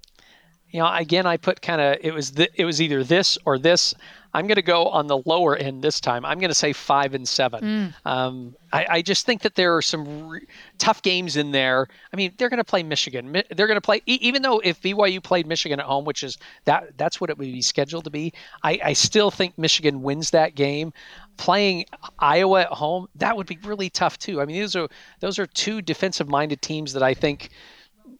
You 0.76 0.82
know, 0.82 0.94
again, 0.94 1.26
I 1.26 1.38
put 1.38 1.62
kind 1.62 1.80
of 1.80 2.00
it 2.02 2.14
was 2.14 2.32
th- 2.32 2.52
it 2.54 2.66
was 2.66 2.82
either 2.82 3.02
this 3.02 3.38
or 3.46 3.58
this. 3.58 3.94
I'm 4.34 4.46
going 4.46 4.58
to 4.58 4.62
go 4.62 4.88
on 4.88 5.08
the 5.08 5.20
lower 5.20 5.56
end 5.56 5.82
this 5.82 6.02
time. 6.02 6.26
I'm 6.26 6.38
going 6.40 6.50
to 6.50 6.54
say 6.54 6.74
five 6.74 7.14
and 7.14 7.26
seven. 7.26 7.64
Mm. 7.64 8.12
Um, 8.12 8.56
I, 8.74 8.86
I, 8.90 9.02
just 9.02 9.26
think 9.26 9.44
that 9.44 9.56
there 9.56 9.78
are 9.78 9.82
some 9.82 10.28
re- 10.28 10.46
tough 10.78 11.02
games 11.02 11.38
in 11.38 11.54
there. 11.54 11.88
I 12.12 12.18
mean, 12.18 12.34
they're 12.38 12.50
going 12.50 12.58
to 12.58 12.66
play 12.66 12.84
Michigan. 12.84 13.32
They're 13.32 13.68
going 13.68 13.78
to 13.78 13.82
play, 13.82 14.02
even 14.06 14.42
though 14.42 14.60
if 14.60 14.82
BYU 14.82 15.24
played 15.24 15.48
Michigan 15.48 15.80
at 15.80 15.86
home, 15.86 16.04
which 16.04 16.24
is 16.24 16.38
that 16.66 16.98
that's 16.98 17.22
what 17.22 17.30
it 17.30 17.38
would 17.38 17.46
be 17.46 17.62
scheduled 17.62 18.04
to 18.04 18.10
be. 18.10 18.34
I, 18.62 18.78
I 18.84 18.92
still 18.92 19.32
think 19.32 19.58
Michigan 19.58 20.02
wins 20.02 20.32
that 20.32 20.56
game. 20.56 20.92
Playing 21.38 21.86
Iowa 22.20 22.64
at 22.64 22.68
home, 22.68 23.08
that 23.16 23.38
would 23.38 23.48
be 23.48 23.58
really 23.64 23.90
tough 23.90 24.20
too. 24.20 24.42
I 24.42 24.46
mean, 24.46 24.60
those 24.60 24.76
are 24.76 24.90
those 25.22 25.40
are 25.40 25.46
two 25.46 25.82
defensive-minded 25.82 26.62
teams 26.62 26.92
that 26.92 27.04
I 27.04 27.14
think 27.14 27.52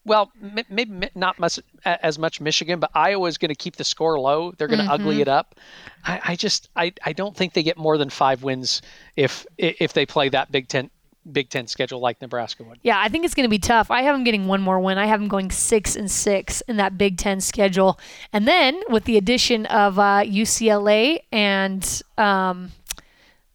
well, 0.06 0.30
maybe 0.70 1.08
not 1.16 1.38
much 1.38 1.58
as 1.84 2.18
much 2.18 2.40
Michigan, 2.40 2.78
but 2.78 2.90
Iowa 2.94 3.26
is 3.26 3.38
going 3.38 3.48
to 3.48 3.56
keep 3.56 3.76
the 3.76 3.84
score 3.84 4.18
low. 4.18 4.52
They're 4.52 4.68
going 4.68 4.78
to 4.78 4.84
mm-hmm. 4.84 4.92
ugly 4.92 5.20
it 5.20 5.28
up. 5.28 5.56
I, 6.04 6.20
I, 6.24 6.36
just 6.36 6.70
I, 6.76 6.92
I 7.04 7.12
don't 7.12 7.36
think 7.36 7.54
they 7.54 7.64
get 7.64 7.76
more 7.76 7.98
than 7.98 8.08
five 8.08 8.44
wins 8.44 8.82
if 9.16 9.44
if 9.58 9.92
they 9.92 10.06
play 10.06 10.28
that 10.28 10.52
Big 10.52 10.68
Ten 10.68 10.90
Big 11.30 11.50
Ten 11.50 11.66
schedule 11.66 11.98
like 11.98 12.20
Nebraska 12.22 12.62
would. 12.62 12.78
Yeah, 12.82 13.00
I 13.00 13.08
think 13.08 13.24
it's 13.24 13.34
going 13.34 13.46
to 13.46 13.50
be 13.50 13.58
tough. 13.58 13.90
I 13.90 14.02
have 14.02 14.14
them 14.14 14.22
getting 14.22 14.46
one 14.46 14.62
more 14.62 14.78
win. 14.78 14.96
I 14.96 15.06
have 15.06 15.18
them 15.18 15.28
going 15.28 15.50
six 15.50 15.96
and 15.96 16.08
six 16.08 16.60
in 16.62 16.76
that 16.76 16.96
Big 16.96 17.18
Ten 17.18 17.40
schedule, 17.40 17.98
and 18.32 18.46
then 18.46 18.80
with 18.88 19.04
the 19.04 19.16
addition 19.16 19.66
of 19.66 19.98
uh, 19.98 20.22
UCLA 20.24 21.18
and 21.32 22.02
um, 22.16 22.70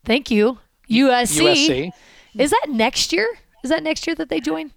thank 0.03 0.29
you 0.29 0.59
USC. 0.89 1.41
USC. 1.41 1.91
Is 2.37 2.51
that 2.51 2.67
next 2.69 3.13
year? 3.13 3.27
Is 3.63 3.69
that 3.69 3.83
next 3.83 4.05
year 4.05 4.15
that 4.15 4.27
they 4.27 4.41
join? 4.41 4.71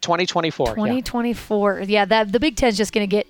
2024. 0.00 0.74
2024. 0.74 1.80
Yeah, 1.80 1.84
yeah 1.86 2.04
that 2.04 2.32
the 2.32 2.40
Big 2.40 2.56
Ten 2.56 2.68
is 2.68 2.76
just 2.76 2.92
going 2.92 3.08
to 3.08 3.10
get 3.10 3.26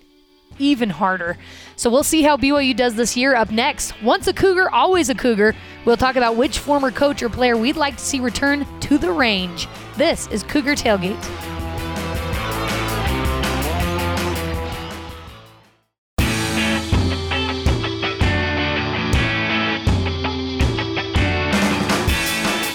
even 0.59 0.89
harder. 0.89 1.37
So 1.75 1.89
we'll 1.89 2.03
see 2.03 2.21
how 2.21 2.37
BYU 2.37 2.75
does 2.75 2.95
this 2.95 3.17
year. 3.17 3.35
Up 3.35 3.51
next, 3.51 3.99
once 4.01 4.27
a 4.27 4.33
Cougar, 4.33 4.69
always 4.69 5.09
a 5.09 5.15
Cougar. 5.15 5.55
We'll 5.85 5.97
talk 5.97 6.15
about 6.15 6.35
which 6.35 6.59
former 6.59 6.91
coach 6.91 7.23
or 7.23 7.29
player 7.29 7.57
we'd 7.57 7.77
like 7.77 7.97
to 7.97 8.03
see 8.03 8.19
return 8.19 8.65
to 8.81 8.97
the 8.97 9.11
range. 9.11 9.67
This 9.97 10.27
is 10.27 10.43
Cougar 10.43 10.75
Tailgate. 10.75 11.19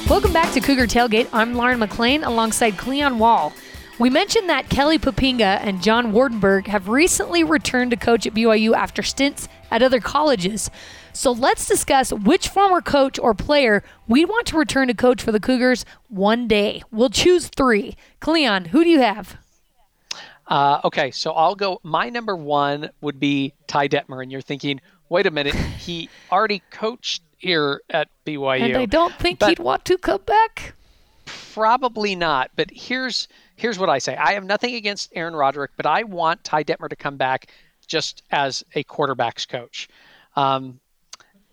Welcome 0.09 0.33
back 0.33 0.53
to 0.55 0.61
Cougar 0.61 0.87
Tailgate. 0.87 1.29
I'm 1.33 1.55
Lauren 1.55 1.79
McLean 1.79 2.25
alongside 2.25 2.79
Cleon 2.79 3.19
Wall. 3.19 3.53
We 3.99 4.11
mentioned 4.11 4.51
that 4.51 4.69
Kelly 4.69 4.99
Poppinga 4.99 5.59
and 5.63 5.83
John 5.83 6.13
Wardenburg 6.13 6.67
have 6.67 6.89
recently 6.89 7.43
returned 7.43 7.93
to 7.93 7.97
coach 7.97 8.27
at 8.27 8.35
BYU 8.35 8.75
after 8.75 9.03
stints 9.03 9.49
at 9.71 9.83
other 9.83 10.01
colleges. 10.01 10.71
So 11.15 11.33
let's 11.33 11.67
discuss 11.67 12.13
which 12.13 12.49
former 12.49 12.83
coach 12.83 13.19
or 13.19 13.33
player 13.33 13.83
we 14.07 14.27
want 14.27 14.49
to 14.49 14.59
return 14.59 14.89
to 14.89 14.95
coach 14.95 15.23
for 15.23 15.33
the 15.33 15.41
Cougars 15.41 15.87
one 16.09 16.47
day. 16.47 16.83
We'll 16.91 17.09
choose 17.09 17.49
three. 17.49 17.97
Cleon, 18.21 18.67
who 18.67 18.85
do 18.85 18.91
you 18.91 19.01
have? 19.01 19.39
Uh, 20.47 20.81
okay, 20.85 21.11
so 21.11 21.33
I'll 21.33 21.55
go. 21.55 21.81
My 21.83 22.11
number 22.11 22.37
one 22.37 22.91
would 23.01 23.19
be 23.19 23.55
Ty 23.67 23.89
Detmer, 23.89 24.23
and 24.23 24.31
you're 24.31 24.43
thinking, 24.43 24.81
wait 25.09 25.27
a 25.27 25.31
minute, 25.31 25.55
he 25.55 26.11
already 26.31 26.63
coached 26.71 27.23
here 27.39 27.81
at 27.89 28.09
BYU. 28.27 28.61
And 28.61 28.77
I 28.77 28.85
don't 28.85 29.15
think 29.15 29.43
he'd 29.43 29.59
want 29.59 29.87
to 29.87 29.97
come 29.97 30.21
back. 30.27 30.75
Probably 31.25 32.15
not. 32.15 32.51
But 32.55 32.71
here's 32.71 33.27
here's 33.57 33.79
what 33.79 33.88
I 33.88 33.99
say. 33.99 34.16
I 34.16 34.35
have 34.35 34.45
nothing 34.45 34.75
against 34.75 35.11
Aaron 35.14 35.35
Roderick, 35.35 35.73
but 35.77 35.87
I 35.87 36.05
want 36.05 36.45
Ty 36.45 36.64
Detmer 36.64 36.88
to 36.88 36.97
come 36.97 37.16
back 37.16 37.51
just 37.87 38.23
as 38.31 38.64
a 38.75 38.85
quarterbacks 38.85 39.49
coach. 39.49 39.88
Um, 40.37 40.81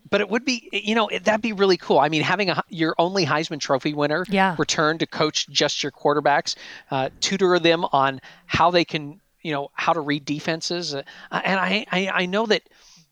but 0.09 0.21
it 0.21 0.29
would 0.29 0.45
be, 0.45 0.69
you 0.71 0.93
know, 0.93 1.09
that'd 1.23 1.41
be 1.41 1.53
really 1.53 1.77
cool. 1.77 1.97
I 1.97 2.09
mean, 2.09 2.21
having 2.21 2.49
a, 2.49 2.63
your 2.69 2.93
only 2.99 3.25
Heisman 3.25 3.59
Trophy 3.59 3.93
winner 3.93 4.25
yeah. 4.29 4.55
return 4.59 4.97
to 4.99 5.07
coach 5.07 5.49
just 5.49 5.81
your 5.81 5.91
quarterbacks, 5.91 6.55
uh, 6.91 7.09
tutor 7.19 7.57
them 7.57 7.85
on 7.91 8.21
how 8.45 8.69
they 8.69 8.85
can, 8.85 9.19
you 9.41 9.51
know, 9.51 9.71
how 9.73 9.93
to 9.93 10.01
read 10.01 10.25
defenses. 10.25 10.93
Uh, 10.93 11.01
and 11.31 11.59
I, 11.59 11.85
I, 11.91 12.09
I 12.13 12.25
know 12.27 12.45
that 12.45 12.63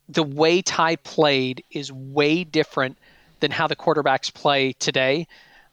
the 0.10 0.24
way 0.24 0.62
Ty 0.62 0.98
played 0.98 1.64
is 1.72 1.92
way 1.92 2.44
different 2.44 2.98
than 3.40 3.50
how 3.50 3.68
the 3.68 3.76
quarterbacks 3.76 4.32
play 4.32 4.74
today 4.74 5.28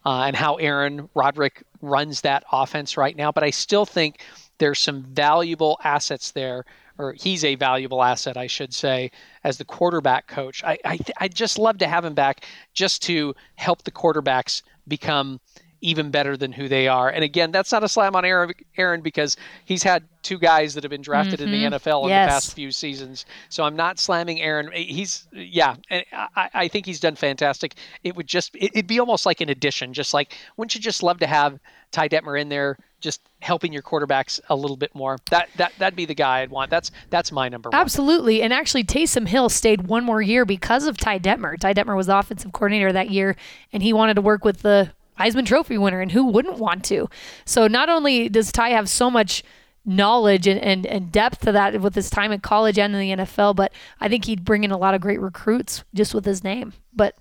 uh, 0.05 0.23
and 0.23 0.35
how 0.35 0.55
Aaron 0.55 1.09
Roderick 1.13 1.63
runs 1.81 2.21
that 2.21 2.43
offense 2.51 2.97
right 2.97 3.15
now. 3.15 3.31
But 3.31 3.43
I 3.43 3.49
still 3.49 3.85
think 3.85 4.21
there's 4.57 4.79
some 4.79 5.03
valuable 5.03 5.79
assets 5.83 6.31
there, 6.31 6.65
or 6.97 7.13
he's 7.13 7.43
a 7.43 7.55
valuable 7.55 8.03
asset, 8.03 8.37
I 8.37 8.47
should 8.47 8.73
say, 8.73 9.11
as 9.43 9.57
the 9.57 9.65
quarterback 9.65 10.27
coach. 10.27 10.63
I 10.63 10.77
I, 10.85 10.99
I 11.17 11.27
just 11.27 11.57
love 11.57 11.77
to 11.79 11.87
have 11.87 12.05
him 12.05 12.13
back 12.13 12.45
just 12.73 13.01
to 13.03 13.35
help 13.55 13.83
the 13.83 13.91
quarterbacks 13.91 14.61
become 14.87 15.39
even 15.81 16.11
better 16.11 16.35
than 16.35 16.51
who 16.51 16.67
they 16.67 16.87
are. 16.87 17.09
And 17.09 17.23
again, 17.23 17.51
that's 17.51 17.71
not 17.71 17.83
a 17.83 17.89
slam 17.89 18.15
on 18.15 18.25
Aaron, 18.25 18.51
Aaron 18.77 19.01
because 19.01 19.37
he's 19.65 19.83
had 19.83 20.03
two 20.21 20.37
guys 20.37 20.73
that 20.73 20.83
have 20.83 20.89
been 20.89 21.01
drafted 21.01 21.39
mm-hmm. 21.39 21.53
in 21.53 21.71
the 21.71 21.77
mm-hmm. 21.77 21.89
NFL 21.89 22.03
in 22.03 22.09
yes. 22.09 22.27
the 22.27 22.31
past 22.31 22.53
few 22.53 22.71
seasons. 22.71 23.25
So 23.49 23.63
I'm 23.63 23.75
not 23.75 23.99
slamming 23.99 24.41
Aaron. 24.41 24.69
He's 24.73 25.27
yeah, 25.31 25.75
and 25.89 26.03
I, 26.11 26.49
I 26.53 26.67
think 26.67 26.85
he's 26.85 26.99
done 26.99 27.15
fantastic. 27.15 27.75
It 28.03 28.15
would 28.15 28.27
just 28.27 28.55
it, 28.55 28.71
would 28.75 28.87
be 28.87 28.99
almost 28.99 29.25
like 29.25 29.41
an 29.41 29.49
addition, 29.49 29.93
just 29.93 30.13
like 30.13 30.37
wouldn't 30.57 30.75
you 30.75 30.81
just 30.81 31.03
love 31.03 31.19
to 31.19 31.27
have 31.27 31.59
Ty 31.91 32.09
Detmer 32.09 32.39
in 32.39 32.49
there? 32.49 32.77
Just 32.99 33.21
helping 33.41 33.71
your 33.71 33.81
quarterbacks 33.81 34.41
a 34.49 34.55
little 34.55 34.75
bit 34.75 34.93
more. 34.93 35.17
That 35.29 35.47
that 35.55 35.71
that'd 35.77 35.95
be 35.95 36.05
the 36.05 36.15
guy 36.15 36.41
I'd 36.41 36.49
want. 36.49 36.69
That's 36.69 36.91
that's 37.09 37.31
my 37.31 37.47
number 37.47 37.69
one. 37.69 37.79
Absolutely. 37.79 38.41
And 38.41 38.51
actually 38.51 38.83
Taysom 38.83 39.27
Hill 39.27 39.47
stayed 39.47 39.87
one 39.87 40.03
more 40.03 40.21
year 40.21 40.43
because 40.43 40.85
of 40.85 40.97
Ty 40.97 41.19
Detmer. 41.19 41.57
Ty 41.57 41.73
Detmer 41.73 41.95
was 41.95 42.07
the 42.07 42.17
offensive 42.17 42.51
coordinator 42.51 42.91
that 42.91 43.09
year 43.09 43.37
and 43.71 43.81
he 43.81 43.93
wanted 43.93 44.15
to 44.15 44.21
work 44.21 44.43
with 44.43 44.63
the 44.63 44.91
Heisman 45.19 45.45
Trophy 45.45 45.77
winner, 45.77 46.01
and 46.01 46.11
who 46.11 46.25
wouldn't 46.25 46.57
want 46.57 46.83
to? 46.85 47.09
So 47.45 47.67
not 47.67 47.89
only 47.89 48.29
does 48.29 48.51
Ty 48.51 48.69
have 48.69 48.89
so 48.89 49.11
much 49.11 49.43
knowledge 49.85 50.47
and, 50.47 50.59
and, 50.59 50.85
and 50.85 51.11
depth 51.11 51.41
to 51.41 51.51
that 51.51 51.81
with 51.81 51.95
his 51.95 52.09
time 52.09 52.31
at 52.31 52.43
college 52.43 52.77
and 52.77 52.93
in 52.95 52.99
the 52.99 53.23
NFL, 53.23 53.55
but 53.55 53.73
I 53.99 54.07
think 54.07 54.25
he'd 54.25 54.45
bring 54.45 54.63
in 54.63 54.71
a 54.71 54.77
lot 54.77 54.93
of 54.93 55.01
great 55.01 55.19
recruits 55.19 55.83
just 55.93 56.13
with 56.13 56.25
his 56.25 56.43
name. 56.43 56.73
But 56.93 57.17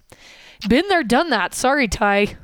been 0.68 0.88
there, 0.88 1.02
done 1.02 1.30
that. 1.30 1.54
Sorry, 1.54 1.88
Ty. 1.88 2.36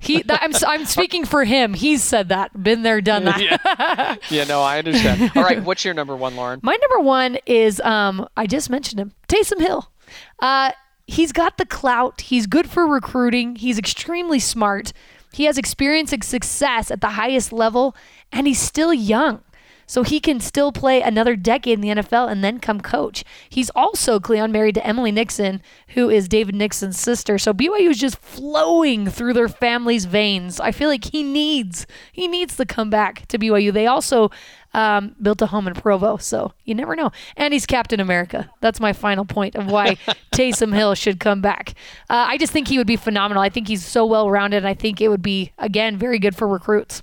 He, 0.00 0.22
that, 0.22 0.40
I'm, 0.42 0.52
I'm 0.66 0.86
speaking 0.86 1.24
for 1.24 1.44
him. 1.44 1.74
He's 1.74 2.04
said 2.04 2.28
that. 2.28 2.62
Been 2.62 2.82
there, 2.82 3.00
done 3.00 3.24
that. 3.24 3.40
yeah. 3.40 4.16
yeah, 4.30 4.44
no, 4.44 4.62
I 4.62 4.78
understand. 4.78 5.32
All 5.34 5.42
right, 5.42 5.62
what's 5.62 5.84
your 5.84 5.94
number 5.94 6.14
one, 6.14 6.36
Lauren? 6.36 6.60
My 6.62 6.76
number 6.76 7.04
one 7.04 7.38
is 7.46 7.80
um, 7.80 8.28
I 8.36 8.46
just 8.46 8.70
mentioned 8.70 9.00
him, 9.00 9.12
Taysom 9.28 9.60
Hill. 9.60 9.90
Uh, 10.38 10.70
he's 11.08 11.32
got 11.32 11.56
the 11.56 11.66
clout. 11.66 12.20
He's 12.20 12.46
good 12.46 12.70
for 12.70 12.86
recruiting. 12.86 13.56
He's 13.56 13.78
extremely 13.78 14.38
smart. 14.38 14.92
He 15.32 15.44
has 15.44 15.58
experience 15.58 16.12
and 16.12 16.22
success 16.22 16.90
at 16.90 17.00
the 17.00 17.10
highest 17.10 17.52
level, 17.52 17.96
and 18.30 18.46
he's 18.46 18.60
still 18.60 18.94
young. 18.94 19.40
So 19.88 20.02
he 20.04 20.20
can 20.20 20.38
still 20.38 20.70
play 20.70 21.00
another 21.00 21.34
decade 21.34 21.72
in 21.72 21.80
the 21.80 22.02
NFL 22.02 22.30
and 22.30 22.44
then 22.44 22.60
come 22.60 22.80
coach. 22.80 23.24
He's 23.48 23.70
also, 23.70 24.20
Cleon, 24.20 24.52
married 24.52 24.74
to 24.76 24.86
Emily 24.86 25.10
Nixon, 25.10 25.62
who 25.88 26.10
is 26.10 26.28
David 26.28 26.54
Nixon's 26.54 27.00
sister. 27.00 27.38
So 27.38 27.54
BYU 27.54 27.90
is 27.90 27.98
just 27.98 28.18
flowing 28.18 29.08
through 29.08 29.32
their 29.32 29.48
family's 29.48 30.04
veins. 30.04 30.60
I 30.60 30.72
feel 30.72 30.90
like 30.90 31.06
he 31.06 31.22
needs, 31.22 31.86
he 32.12 32.28
needs 32.28 32.56
to 32.58 32.66
come 32.66 32.90
back 32.90 33.26
to 33.28 33.38
BYU. 33.38 33.72
They 33.72 33.86
also 33.86 34.30
um, 34.74 35.16
built 35.22 35.40
a 35.40 35.46
home 35.46 35.66
in 35.66 35.74
Provo. 35.74 36.18
So 36.18 36.52
you 36.64 36.74
never 36.74 36.94
know. 36.94 37.10
And 37.36 37.54
he's 37.54 37.64
Captain 37.64 37.98
America. 37.98 38.50
That's 38.60 38.80
my 38.80 38.92
final 38.92 39.24
point 39.24 39.56
of 39.56 39.66
why 39.70 39.94
Taysom 40.34 40.74
Hill 40.74 40.94
should 40.94 41.18
come 41.18 41.40
back. 41.40 41.70
Uh, 42.10 42.26
I 42.28 42.36
just 42.36 42.52
think 42.52 42.68
he 42.68 42.76
would 42.76 42.86
be 42.86 42.96
phenomenal. 42.96 43.42
I 43.42 43.48
think 43.48 43.68
he's 43.68 43.84
so 43.84 44.04
well 44.04 44.30
rounded. 44.30 44.58
And 44.58 44.68
I 44.68 44.74
think 44.74 45.00
it 45.00 45.08
would 45.08 45.22
be, 45.22 45.52
again, 45.58 45.96
very 45.96 46.18
good 46.18 46.36
for 46.36 46.46
recruits. 46.46 47.02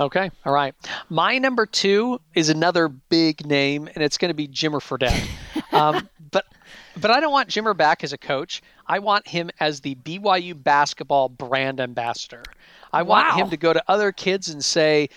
Okay, 0.00 0.30
all 0.46 0.52
right. 0.52 0.74
My 1.10 1.36
number 1.36 1.66
two 1.66 2.22
is 2.34 2.48
another 2.48 2.88
big 2.88 3.46
name, 3.46 3.86
and 3.94 4.02
it's 4.02 4.16
going 4.16 4.30
to 4.30 4.34
be 4.34 4.48
Jimmer 4.48 4.80
Fredette. 4.80 5.28
Um, 5.72 6.08
but 6.32 6.46
but 6.96 7.12
I 7.12 7.20
don't 7.20 7.30
want 7.30 7.48
Jimmer 7.48 7.76
back 7.76 8.02
as 8.02 8.12
a 8.12 8.18
coach. 8.18 8.60
I 8.88 8.98
want 8.98 9.28
him 9.28 9.50
as 9.60 9.80
the 9.80 9.94
BYU 9.94 10.60
basketball 10.60 11.28
brand 11.28 11.80
ambassador. 11.80 12.42
I 12.92 13.02
wow. 13.02 13.22
want 13.22 13.36
him 13.36 13.50
to 13.50 13.56
go 13.56 13.72
to 13.72 13.82
other 13.86 14.10
kids 14.10 14.48
and 14.48 14.64
say, 14.64 15.10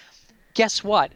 guess 0.53 0.83
what? 0.83 1.11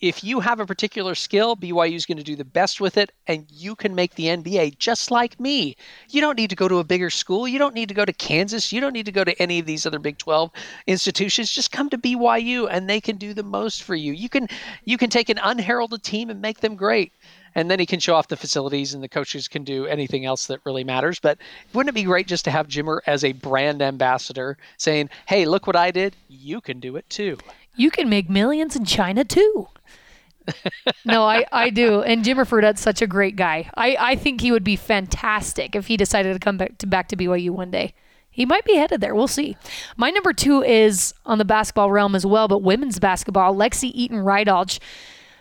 If 0.00 0.22
you 0.22 0.38
have 0.38 0.60
a 0.60 0.66
particular 0.66 1.16
skill, 1.16 1.56
BYU 1.56 1.96
is 1.96 2.06
going 2.06 2.18
to 2.18 2.22
do 2.22 2.36
the 2.36 2.44
best 2.44 2.80
with 2.80 2.96
it, 2.96 3.10
and 3.26 3.44
you 3.50 3.74
can 3.74 3.92
make 3.92 4.14
the 4.14 4.26
NBA 4.26 4.78
just 4.78 5.10
like 5.10 5.40
me. 5.40 5.76
You 6.10 6.20
don't 6.20 6.36
need 6.36 6.50
to 6.50 6.56
go 6.56 6.68
to 6.68 6.78
a 6.78 6.84
bigger 6.84 7.10
school. 7.10 7.48
You 7.48 7.58
don't 7.58 7.74
need 7.74 7.88
to 7.88 7.94
go 7.94 8.04
to 8.04 8.12
Kansas. 8.12 8.72
You 8.72 8.80
don't 8.80 8.92
need 8.92 9.06
to 9.06 9.12
go 9.12 9.24
to 9.24 9.42
any 9.42 9.58
of 9.58 9.66
these 9.66 9.84
other 9.84 9.98
Big 9.98 10.16
12 10.18 10.52
institutions. 10.86 11.50
Just 11.50 11.72
come 11.72 11.90
to 11.90 11.98
BYU, 11.98 12.68
and 12.70 12.88
they 12.88 13.00
can 13.00 13.16
do 13.16 13.34
the 13.34 13.42
most 13.42 13.82
for 13.82 13.96
you. 13.96 14.12
You 14.12 14.28
can 14.28 14.46
you 14.84 14.96
can 14.96 15.10
take 15.10 15.28
an 15.28 15.40
unheralded 15.42 16.04
team 16.04 16.30
and 16.30 16.40
make 16.40 16.60
them 16.60 16.76
great 16.76 17.12
and 17.54 17.70
then 17.70 17.78
he 17.78 17.86
can 17.86 18.00
show 18.00 18.14
off 18.14 18.28
the 18.28 18.36
facilities 18.36 18.94
and 18.94 19.02
the 19.02 19.08
coaches 19.08 19.48
can 19.48 19.64
do 19.64 19.86
anything 19.86 20.24
else 20.24 20.46
that 20.46 20.60
really 20.64 20.84
matters. 20.84 21.18
But 21.18 21.38
wouldn't 21.72 21.90
it 21.90 21.94
be 21.94 22.04
great 22.04 22.26
just 22.26 22.44
to 22.44 22.50
have 22.50 22.68
Jimmer 22.68 23.00
as 23.06 23.24
a 23.24 23.32
brand 23.32 23.82
ambassador 23.82 24.56
saying, 24.76 25.10
hey, 25.26 25.44
look 25.44 25.66
what 25.66 25.76
I 25.76 25.90
did? 25.90 26.16
You 26.28 26.60
can 26.60 26.80
do 26.80 26.96
it 26.96 27.08
too 27.08 27.38
you 27.78 27.90
can 27.90 28.10
make 28.10 28.28
millions 28.28 28.76
in 28.76 28.84
China 28.84 29.24
too. 29.24 29.68
no, 31.04 31.24
I, 31.24 31.46
I 31.52 31.70
do. 31.70 32.02
And 32.02 32.24
Jimmer 32.24 32.46
Fredette's 32.46 32.80
such 32.80 33.00
a 33.00 33.06
great 33.06 33.36
guy. 33.36 33.70
I, 33.74 33.96
I 33.98 34.16
think 34.16 34.40
he 34.40 34.50
would 34.50 34.64
be 34.64 34.76
fantastic 34.76 35.76
if 35.76 35.86
he 35.86 35.96
decided 35.96 36.32
to 36.32 36.38
come 36.38 36.58
back 36.58 36.78
to 36.78 36.86
back 36.86 37.08
to 37.08 37.16
BYU 37.16 37.50
one 37.50 37.70
day. 37.70 37.94
He 38.30 38.44
might 38.44 38.64
be 38.64 38.76
headed 38.76 39.00
there. 39.00 39.14
We'll 39.14 39.26
see. 39.26 39.56
My 39.96 40.10
number 40.10 40.32
two 40.32 40.62
is 40.62 41.12
on 41.26 41.38
the 41.38 41.44
basketball 41.44 41.90
realm 41.90 42.14
as 42.14 42.24
well, 42.24 42.46
but 42.46 42.62
women's 42.62 42.98
basketball. 42.98 43.54
Lexi 43.54 43.90
Eaton 43.94 44.18
Rydalch 44.18 44.78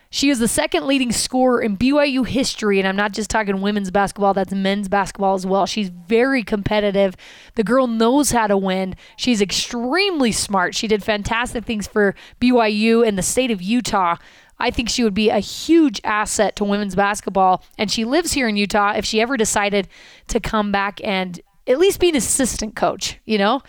she 0.10 0.30
is 0.30 0.40
the 0.40 0.48
second 0.48 0.86
leading 0.88 1.12
scorer 1.12 1.62
in 1.62 1.78
BYU 1.78 2.26
history, 2.26 2.80
and 2.80 2.88
I'm 2.88 2.96
not 2.96 3.12
just 3.12 3.30
talking 3.30 3.62
women's 3.62 3.92
basketball, 3.92 4.34
that's 4.34 4.54
men's 4.54 4.88
basketball 4.88 5.36
as 5.36 5.46
well. 5.46 5.66
She's 5.66 5.90
very 5.90 6.44
competitive. 6.44 7.16
The 7.56 7.64
girl 7.64 7.88
knows 7.88 8.32
how 8.32 8.48
to 8.48 8.58
win. 8.58 8.96
She's 9.18 9.42
extremely 9.42 10.32
smart. 10.32 10.76
She 10.76 10.88
did 10.88 11.04
fantastic 11.04 11.66
things 11.66 11.88
for 11.88 12.16
BYU 12.40 13.06
and 13.06 13.18
the 13.18 13.24
state 13.24 13.52
of 13.52 13.62
Utah. 13.62 14.16
I 14.60 14.72
think 14.72 14.90
she 14.90 15.04
would 15.04 15.14
be 15.14 15.30
a 15.30 15.40
huge 15.40 16.02
asset 16.04 16.56
to 16.56 16.64
women's 16.64 16.96
basketball, 16.96 17.64
and 17.78 17.92
she 17.92 18.06
lives 18.06 18.34
here 18.34 18.48
in 18.48 18.58
Utah. 18.58 18.94
If 18.96 19.06
she 19.06 19.22
ever 19.22 19.38
decided 19.38 19.88
to 20.30 20.40
come 20.40 20.72
back 20.72 21.00
and 21.04 21.40
at 21.68 21.78
least 21.78 22.00
be 22.00 22.10
an 22.10 22.16
assistant 22.16 22.76
coach, 22.76 23.20
you 23.26 23.38
know, 23.38 23.62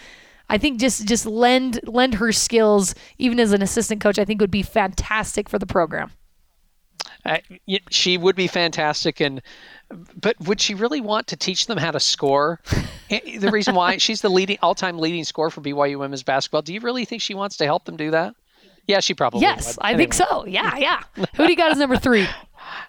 I 0.48 0.57
think 0.57 0.81
just 0.81 1.07
just 1.07 1.27
lend 1.27 1.81
lend 1.85 2.14
her 2.14 2.33
skills 2.33 2.94
even 3.18 3.38
as 3.38 3.53
an 3.53 3.61
assistant 3.61 4.01
coach. 4.01 4.18
I 4.18 4.24
think 4.24 4.40
would 4.40 4.51
be 4.51 4.62
fantastic 4.62 5.48
for 5.48 5.59
the 5.59 5.66
program. 5.66 6.11
Uh, 7.28 7.38
she 7.90 8.16
would 8.16 8.36
be 8.36 8.46
fantastic 8.46 9.20
and 9.20 9.42
but 10.16 10.34
would 10.40 10.60
she 10.60 10.74
really 10.74 11.00
want 11.00 11.26
to 11.28 11.36
teach 11.36 11.66
them 11.66 11.78
how 11.78 11.90
to 11.90 12.00
score? 12.00 12.60
The 13.08 13.50
reason 13.52 13.74
why 13.74 13.96
she's 13.98 14.20
the 14.22 14.28
leading 14.30 14.58
all-time 14.62 14.98
leading 14.98 15.24
scorer 15.24 15.50
for 15.50 15.60
BYU 15.60 15.98
women's 15.98 16.22
basketball. 16.22 16.62
Do 16.62 16.72
you 16.72 16.80
really 16.80 17.04
think 17.04 17.22
she 17.22 17.34
wants 17.34 17.56
to 17.58 17.64
help 17.64 17.84
them 17.84 17.96
do 17.96 18.10
that? 18.10 18.34
Yeah, 18.86 19.00
she 19.00 19.12
probably 19.12 19.42
yes, 19.42 19.76
would. 19.76 19.84
I 19.84 19.90
anyway. 19.90 20.04
think 20.04 20.14
so. 20.14 20.46
Yeah, 20.46 20.76
yeah. 20.78 21.02
Who 21.36 21.44
do 21.44 21.50
you 21.50 21.56
got 21.56 21.70
as 21.70 21.78
number 21.78 21.98
three? 21.98 22.26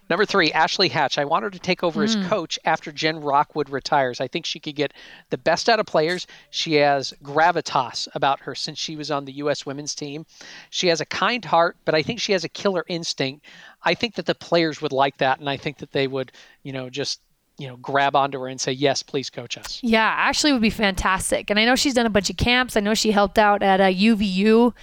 Number 0.09 0.25
three, 0.25 0.51
Ashley 0.51 0.89
Hatch. 0.89 1.17
I 1.17 1.25
want 1.25 1.43
her 1.43 1.49
to 1.49 1.59
take 1.59 1.83
over 1.83 2.01
mm. 2.01 2.05
as 2.05 2.15
hmm. 2.15 2.25
coach 2.27 2.57
after 2.65 2.91
Jen 2.91 3.21
Rockwood 3.21 3.69
retires. 3.69 4.19
I 4.19 4.27
think 4.27 4.45
she 4.45 4.59
could 4.59 4.75
get 4.75 4.93
the 5.29 5.37
best 5.37 5.69
out 5.69 5.79
of 5.79 5.85
players. 5.85 6.25
She 6.49 6.73
has 6.75 7.13
gravitas 7.23 8.07
about 8.15 8.39
her 8.41 8.55
since 8.55 8.79
she 8.79 8.95
was 8.95 9.11
on 9.11 9.25
the 9.25 9.33
U.S. 9.33 9.65
women's 9.65 9.93
team. 9.93 10.25
She 10.69 10.87
has 10.87 10.99
a 10.99 11.05
kind 11.05 11.45
heart, 11.45 11.77
but 11.85 11.93
I 11.93 12.01
think 12.01 12.19
she 12.19 12.31
has 12.31 12.43
a 12.43 12.49
killer 12.49 12.83
instinct. 12.87 13.45
I 13.83 13.93
think 13.93 14.15
that 14.15 14.25
the 14.25 14.35
players 14.35 14.81
would 14.81 14.91
like 14.91 15.17
that, 15.17 15.39
and 15.39 15.49
I 15.49 15.57
think 15.57 15.77
that 15.77 15.91
they 15.91 16.07
would, 16.07 16.31
you 16.63 16.73
know, 16.73 16.89
just 16.89 17.21
you 17.59 17.67
know, 17.67 17.75
grab 17.75 18.15
onto 18.15 18.39
her 18.39 18.47
and 18.47 18.59
say, 18.59 18.71
"Yes, 18.71 19.03
please 19.03 19.29
coach 19.29 19.57
us." 19.57 19.79
Yeah, 19.83 20.07
Ashley 20.07 20.53
would 20.53 20.61
be 20.61 20.69
fantastic, 20.69 21.49
and 21.49 21.59
I 21.59 21.65
know 21.65 21.75
she's 21.75 21.93
done 21.93 22.05
a 22.05 22.09
bunch 22.09 22.29
of 22.29 22.37
camps. 22.37 22.77
I 22.77 22.79
know 22.79 22.93
she 22.93 23.11
helped 23.11 23.37
out 23.37 23.61
at 23.61 23.81
uh, 23.81 23.87
UVU 23.87 24.73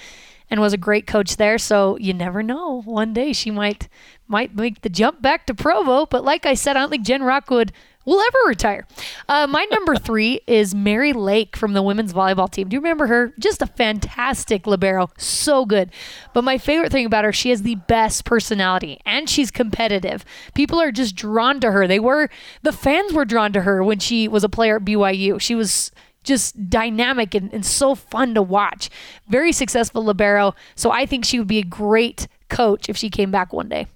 and 0.50 0.60
was 0.60 0.72
a 0.72 0.78
great 0.78 1.06
coach 1.06 1.36
there. 1.36 1.58
So 1.58 1.96
you 1.98 2.12
never 2.12 2.42
know. 2.42 2.82
One 2.82 3.12
day 3.12 3.32
she 3.32 3.50
might 3.50 3.88
might 4.28 4.54
make 4.54 4.82
the 4.82 4.88
jump 4.88 5.22
back 5.22 5.46
to 5.46 5.54
Provo. 5.54 6.06
But 6.06 6.24
like 6.24 6.46
I 6.46 6.54
said, 6.54 6.76
I 6.76 6.80
don't 6.80 6.90
think 6.90 7.06
Jen 7.06 7.22
Rockwood 7.22 7.72
will 8.06 8.20
ever 8.20 8.38
retire. 8.48 8.86
Uh, 9.28 9.46
my 9.46 9.66
number 9.70 9.96
three 9.96 10.40
is 10.46 10.74
Mary 10.74 11.12
Lake 11.12 11.56
from 11.56 11.74
the 11.74 11.82
women's 11.82 12.14
volleyball 12.14 12.50
team. 12.50 12.68
Do 12.68 12.74
you 12.76 12.80
remember 12.80 13.08
her? 13.08 13.34
Just 13.38 13.60
a 13.60 13.66
fantastic 13.66 14.66
libero, 14.66 15.10
so 15.18 15.66
good. 15.66 15.90
But 16.32 16.44
my 16.44 16.56
favorite 16.56 16.92
thing 16.92 17.04
about 17.04 17.24
her, 17.24 17.32
she 17.32 17.50
has 17.50 17.62
the 17.62 17.74
best 17.74 18.24
personality 18.24 19.00
and 19.04 19.28
she's 19.28 19.50
competitive. 19.50 20.24
People 20.54 20.80
are 20.80 20.92
just 20.92 21.16
drawn 21.16 21.60
to 21.60 21.72
her. 21.72 21.86
They 21.86 22.00
were 22.00 22.30
the 22.62 22.72
fans 22.72 23.12
were 23.12 23.24
drawn 23.24 23.52
to 23.52 23.62
her 23.62 23.82
when 23.82 23.98
she 23.98 24.28
was 24.28 24.44
a 24.44 24.48
player 24.48 24.76
at 24.76 24.84
BYU. 24.84 25.40
She 25.40 25.54
was 25.54 25.90
just 26.26 26.68
dynamic 26.68 27.34
and, 27.34 27.52
and 27.54 27.64
so 27.64 27.94
fun 27.94 28.34
to 28.34 28.42
watch. 28.42 28.90
Very 29.28 29.52
successful 29.52 30.04
libero. 30.04 30.54
So 30.74 30.90
I 30.90 31.06
think 31.06 31.24
she 31.24 31.38
would 31.38 31.48
be 31.48 31.58
a 31.58 31.64
great 31.64 32.28
coach 32.48 32.88
if 32.88 32.96
she 32.96 33.08
came 33.08 33.30
back 33.30 33.52
one 33.52 33.68
day. 33.68 33.86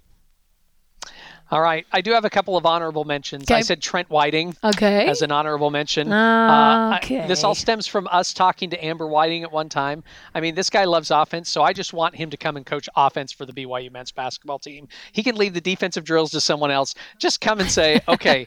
All 1.51 1.61
right. 1.61 1.85
I 1.91 1.99
do 1.99 2.11
have 2.13 2.23
a 2.23 2.29
couple 2.29 2.55
of 2.55 2.65
honorable 2.65 3.03
mentions. 3.03 3.43
Okay. 3.43 3.55
I 3.55 3.61
said 3.61 3.81
Trent 3.81 4.09
Whiting 4.09 4.55
okay. 4.63 5.05
as 5.07 5.21
an 5.21 5.31
honorable 5.33 5.69
mention. 5.69 6.07
Okay. 6.07 6.15
Uh, 6.15 7.21
I, 7.21 7.25
this 7.27 7.43
all 7.43 7.55
stems 7.55 7.85
from 7.85 8.07
us 8.09 8.33
talking 8.33 8.69
to 8.69 8.83
Amber 8.83 9.05
Whiting 9.05 9.43
at 9.43 9.51
one 9.51 9.67
time. 9.67 10.01
I 10.33 10.39
mean, 10.39 10.55
this 10.55 10.69
guy 10.69 10.85
loves 10.85 11.11
offense, 11.11 11.49
so 11.49 11.61
I 11.61 11.73
just 11.73 11.93
want 11.93 12.15
him 12.15 12.29
to 12.29 12.37
come 12.37 12.55
and 12.55 12.65
coach 12.65 12.87
offense 12.95 13.33
for 13.33 13.45
the 13.45 13.51
BYU 13.51 13.91
men's 13.91 14.13
basketball 14.13 14.59
team. 14.59 14.87
He 15.11 15.23
can 15.23 15.35
leave 15.35 15.53
the 15.53 15.61
defensive 15.61 16.05
drills 16.05 16.31
to 16.31 16.41
someone 16.41 16.71
else. 16.71 16.95
Just 17.19 17.41
come 17.41 17.59
and 17.59 17.69
say, 17.69 17.99
okay, 18.07 18.45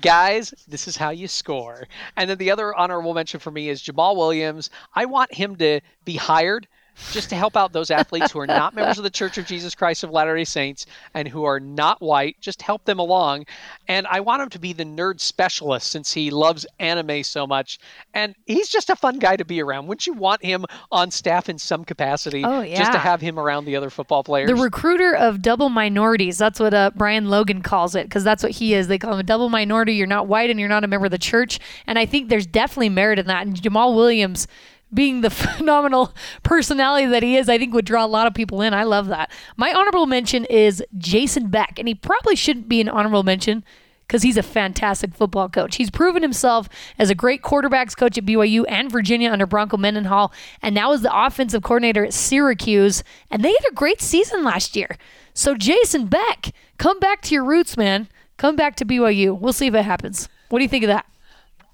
guys, 0.00 0.54
this 0.66 0.88
is 0.88 0.96
how 0.96 1.10
you 1.10 1.28
score. 1.28 1.86
And 2.16 2.30
then 2.30 2.38
the 2.38 2.50
other 2.50 2.74
honorable 2.74 3.12
mention 3.12 3.40
for 3.40 3.50
me 3.50 3.68
is 3.68 3.82
Jamaal 3.82 4.16
Williams. 4.16 4.70
I 4.94 5.04
want 5.04 5.34
him 5.34 5.56
to 5.56 5.80
be 6.06 6.16
hired 6.16 6.66
just 7.12 7.30
to 7.30 7.36
help 7.36 7.56
out 7.56 7.72
those 7.72 7.90
athletes 7.90 8.32
who 8.32 8.40
are 8.40 8.46
not 8.46 8.74
members 8.74 8.98
of 8.98 9.04
the 9.04 9.10
Church 9.10 9.38
of 9.38 9.46
Jesus 9.46 9.74
Christ 9.74 10.04
of 10.04 10.10
Latter 10.10 10.36
day 10.36 10.44
Saints 10.44 10.86
and 11.14 11.26
who 11.28 11.44
are 11.44 11.60
not 11.60 12.00
white, 12.00 12.36
just 12.40 12.62
help 12.62 12.84
them 12.84 12.98
along. 12.98 13.46
And 13.86 14.06
I 14.06 14.20
want 14.20 14.42
him 14.42 14.48
to 14.50 14.58
be 14.58 14.72
the 14.72 14.84
nerd 14.84 15.20
specialist 15.20 15.90
since 15.90 16.12
he 16.12 16.30
loves 16.30 16.66
anime 16.78 17.22
so 17.22 17.46
much. 17.46 17.78
And 18.14 18.34
he's 18.46 18.68
just 18.68 18.90
a 18.90 18.96
fun 18.96 19.18
guy 19.18 19.36
to 19.36 19.44
be 19.44 19.62
around. 19.62 19.86
Wouldn't 19.86 20.06
you 20.06 20.12
want 20.12 20.44
him 20.44 20.64
on 20.90 21.10
staff 21.10 21.48
in 21.48 21.58
some 21.58 21.84
capacity? 21.84 22.44
Oh, 22.44 22.60
yeah. 22.60 22.78
Just 22.78 22.92
to 22.92 22.98
have 22.98 23.20
him 23.20 23.38
around 23.38 23.64
the 23.64 23.76
other 23.76 23.90
football 23.90 24.24
players? 24.24 24.48
The 24.48 24.56
recruiter 24.56 25.14
of 25.14 25.42
double 25.42 25.68
minorities. 25.68 26.38
That's 26.38 26.60
what 26.60 26.74
uh, 26.74 26.90
Brian 26.94 27.28
Logan 27.30 27.62
calls 27.62 27.94
it 27.94 28.04
because 28.04 28.24
that's 28.24 28.42
what 28.42 28.52
he 28.52 28.74
is. 28.74 28.88
They 28.88 28.98
call 28.98 29.14
him 29.14 29.20
a 29.20 29.24
double 29.24 29.48
minority. 29.48 29.94
You're 29.94 30.06
not 30.06 30.26
white 30.26 30.50
and 30.50 30.58
you're 30.60 30.68
not 30.68 30.84
a 30.84 30.88
member 30.88 31.06
of 31.06 31.12
the 31.12 31.18
church. 31.18 31.58
And 31.86 31.98
I 31.98 32.06
think 32.06 32.28
there's 32.28 32.46
definitely 32.46 32.90
merit 32.90 33.18
in 33.18 33.26
that. 33.26 33.46
And 33.46 33.56
Jamaal 33.56 33.94
Williams, 33.94 34.46
being 34.92 35.20
the 35.20 35.30
phenomenal 35.30 36.12
personality 36.42 37.06
that 37.06 37.22
he 37.22 37.36
is, 37.36 37.48
I 37.48 37.58
think 37.58 37.74
would 37.74 37.84
draw 37.84 38.04
a 38.04 38.06
lot 38.06 38.26
of 38.26 38.34
people 38.34 38.62
in. 38.62 38.74
I 38.74 38.84
love 38.84 39.06
that. 39.08 39.30
My 39.56 39.72
honorable 39.72 40.06
mention 40.06 40.44
is 40.46 40.82
Jason 40.96 41.48
Beck. 41.48 41.78
And 41.78 41.88
he 41.88 41.94
probably 41.94 42.36
shouldn't 42.36 42.68
be 42.68 42.80
an 42.80 42.88
honorable 42.88 43.22
mention 43.22 43.64
because 44.08 44.22
he's 44.22 44.38
a 44.38 44.42
fantastic 44.42 45.14
football 45.14 45.50
coach. 45.50 45.76
He's 45.76 45.90
proven 45.90 46.22
himself 46.22 46.68
as 46.98 47.10
a 47.10 47.14
great 47.14 47.42
quarterbacks 47.42 47.94
coach 47.94 48.16
at 48.16 48.24
BYU 48.24 48.64
and 48.66 48.90
Virginia 48.90 49.30
under 49.30 49.46
Bronco 49.46 49.76
Mendenhall, 49.76 50.32
and 50.62 50.74
now 50.74 50.92
is 50.92 51.02
the 51.02 51.14
offensive 51.14 51.62
coordinator 51.62 52.06
at 52.06 52.14
Syracuse. 52.14 53.04
And 53.30 53.44
they 53.44 53.50
had 53.50 53.70
a 53.70 53.74
great 53.74 54.00
season 54.00 54.42
last 54.42 54.74
year. 54.74 54.96
So, 55.34 55.54
Jason 55.54 56.06
Beck, 56.06 56.52
come 56.78 56.98
back 56.98 57.20
to 57.22 57.34
your 57.34 57.44
roots, 57.44 57.76
man. 57.76 58.08
Come 58.38 58.56
back 58.56 58.76
to 58.76 58.86
BYU. 58.86 59.38
We'll 59.38 59.52
see 59.52 59.66
if 59.66 59.74
it 59.74 59.84
happens. 59.84 60.28
What 60.48 60.58
do 60.60 60.62
you 60.62 60.68
think 60.68 60.84
of 60.84 60.88
that? 60.88 61.04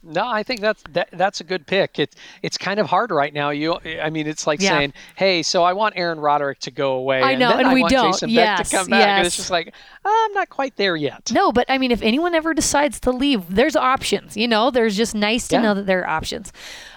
No, 0.06 0.26
I 0.28 0.42
think 0.42 0.60
that's 0.60 0.82
that, 0.92 1.08
that's 1.12 1.40
a 1.40 1.44
good 1.44 1.66
pick. 1.66 1.98
It's 1.98 2.14
it's 2.42 2.58
kind 2.58 2.78
of 2.78 2.86
hard 2.86 3.10
right 3.10 3.32
now. 3.32 3.50
You, 3.50 3.78
I 4.02 4.10
mean, 4.10 4.26
it's 4.26 4.46
like 4.46 4.60
Yeah. 4.60 4.70
saying, 4.78 4.92
"Hey, 5.16 5.42
so 5.42 5.62
I 5.62 5.72
want 5.72 5.94
Aaron 5.96 6.20
Roderick 6.20 6.58
to 6.60 6.70
go 6.70 6.92
away." 6.94 7.22
I 7.22 7.34
know, 7.34 7.48
then 7.50 7.60
and 7.60 7.68
I 7.68 7.74
we 7.74 7.80
want 7.82 7.92
don't. 7.92 8.12
Jason 8.12 8.28
Yes, 8.30 8.58
Beck 8.58 8.66
to 8.68 8.76
come 8.76 8.86
back, 8.88 9.08
and 9.08 9.26
it's 9.26 9.36
just 9.36 9.50
like 9.50 9.72
I'm 10.04 10.32
not 10.32 10.50
quite 10.50 10.76
there 10.76 10.96
yet. 10.96 11.30
No, 11.32 11.52
but 11.52 11.64
I 11.68 11.78
mean, 11.78 11.90
if 11.90 12.02
anyone 12.02 12.34
ever 12.34 12.52
decides 12.54 13.00
to 13.00 13.10
leave, 13.10 13.54
there's 13.54 13.76
options. 13.76 14.36
You 14.36 14.46
know, 14.48 14.70
there's 14.70 14.96
just 14.96 15.14
nice 15.14 15.48
to 15.48 15.56
Yeah. 15.56 15.62
know 15.62 15.74
that 15.74 15.86
there 15.86 16.00
are 16.04 16.08
options. 16.08 16.52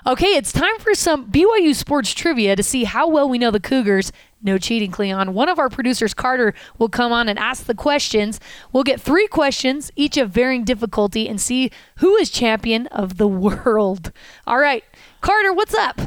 Okay, 0.05 0.35
it's 0.35 0.51
time 0.51 0.77
for 0.79 0.93
some 0.93 1.25
BYU 1.31 1.73
sports 1.73 2.13
trivia 2.13 2.55
to 2.55 2.63
see 2.63 2.83
how 2.85 3.07
well 3.07 3.27
we 3.29 3.37
know 3.37 3.51
the 3.51 3.59
Cougars. 3.59 4.11
No 4.41 4.57
cheating, 4.57 4.91
Cleon. 4.91 5.33
One 5.33 5.49
of 5.49 5.57
our 5.57 5.69
producers, 5.69 6.13
Carter, 6.13 6.53
will 6.77 6.89
come 6.89 7.11
on 7.11 7.27
and 7.27 7.39
ask 7.39 7.65
the 7.65 7.73
questions. 7.73 8.39
We'll 8.71 8.83
get 8.83 9.01
three 9.01 9.27
questions, 9.27 9.91
each 9.95 10.15
of 10.17 10.29
varying 10.29 10.63
difficulty, 10.63 11.27
and 11.27 11.41
see 11.41 11.71
who 11.97 12.15
is 12.17 12.29
champion 12.29 12.87
of 12.87 13.17
the 13.17 13.27
world. 13.27 14.11
All 14.45 14.59
right, 14.59 14.83
Carter, 15.21 15.53
what's 15.53 15.73
up? 15.73 15.99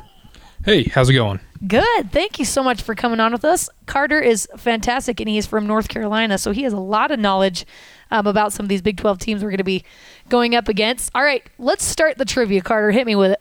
Hey, 0.65 0.85
how's 0.85 1.09
it 1.09 1.15
going? 1.15 1.41
Good. 1.67 2.11
Thank 2.13 2.39
you 2.39 2.45
so 2.45 2.63
much 2.63 2.81
for 2.83 2.95
coming 2.95 3.21
on 3.21 3.33
with 3.33 3.45
us. 3.45 3.69
Carter 3.87 4.21
is 4.21 4.49
fantastic, 4.57 5.21
and 5.21 5.29
he 5.29 5.37
is 5.37 5.47
from 5.47 5.67
North 5.67 5.89
Carolina, 5.89 6.39
so 6.39 6.53
he 6.53 6.63
has 6.63 6.73
a 6.73 6.79
lot 6.79 7.11
of 7.11 7.19
knowledge 7.19 7.67
um, 8.11 8.27
about 8.27 8.53
some 8.53 8.65
of 8.65 8.69
these 8.69 8.81
Big 8.81 8.97
12 8.97 9.19
teams 9.19 9.43
we're 9.43 9.51
going 9.51 9.59
to 9.59 9.65
be 9.65 9.85
going 10.29 10.55
up 10.55 10.69
against. 10.69 11.11
All 11.15 11.23
right, 11.23 11.43
let's 11.59 11.85
start 11.85 12.17
the 12.17 12.25
trivia, 12.25 12.63
Carter. 12.63 12.93
Hit 12.93 13.07
me 13.07 13.15
with 13.15 13.33
it. 13.33 13.41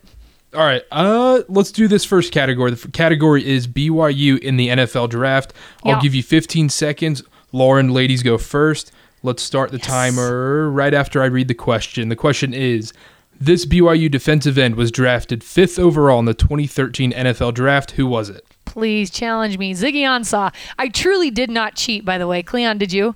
All 0.53 0.61
right, 0.61 0.81
uh, 0.91 1.41
let's 1.47 1.71
do 1.71 1.87
this 1.87 2.03
first 2.05 2.31
category. 2.31 2.71
The 2.71 2.81
f- 2.87 2.91
category 2.91 3.45
is 3.47 3.67
BYU 3.67 4.37
in 4.39 4.57
the 4.57 4.69
NFL 4.69 5.07
draft. 5.09 5.53
I'll 5.85 5.93
Yeah. 5.93 6.01
give 6.01 6.15
you 6.15 6.23
15 6.23 6.69
seconds. 6.69 7.21
Lauren, 7.51 7.93
ladies 7.93 8.23
go 8.23 8.37
first. 8.39 8.91
Let's 9.21 9.43
start 9.43 9.71
the 9.71 9.77
timer 9.77 10.69
right 10.69 10.93
after 10.93 11.21
I 11.21 11.25
read 11.25 11.49
the 11.49 11.53
question. 11.53 12.09
The 12.09 12.15
question 12.15 12.53
is 12.53 12.93
This 13.41 13.65
BYU 13.65 14.09
defensive 14.09 14.57
end 14.57 14.75
was 14.75 14.91
drafted 14.91 15.43
fifth 15.45 15.79
overall 15.79 16.19
in 16.19 16.25
the 16.25 16.33
2013 16.33 17.13
NFL 17.13 17.53
draft. 17.53 17.91
Who 17.91 18.05
was 18.05 18.27
it? 18.29 18.43
Please 18.65 19.09
challenge 19.09 19.57
me. 19.57 19.73
Ziggy 19.73 20.01
Ansah. 20.01 20.53
I 20.77 20.89
truly 20.89 21.31
did 21.31 21.49
not 21.49 21.75
cheat, 21.75 22.03
by 22.03 22.17
the 22.17 22.27
way. 22.27 22.43
Cleon, 22.43 22.77
did 22.77 22.91
you? 22.91 23.15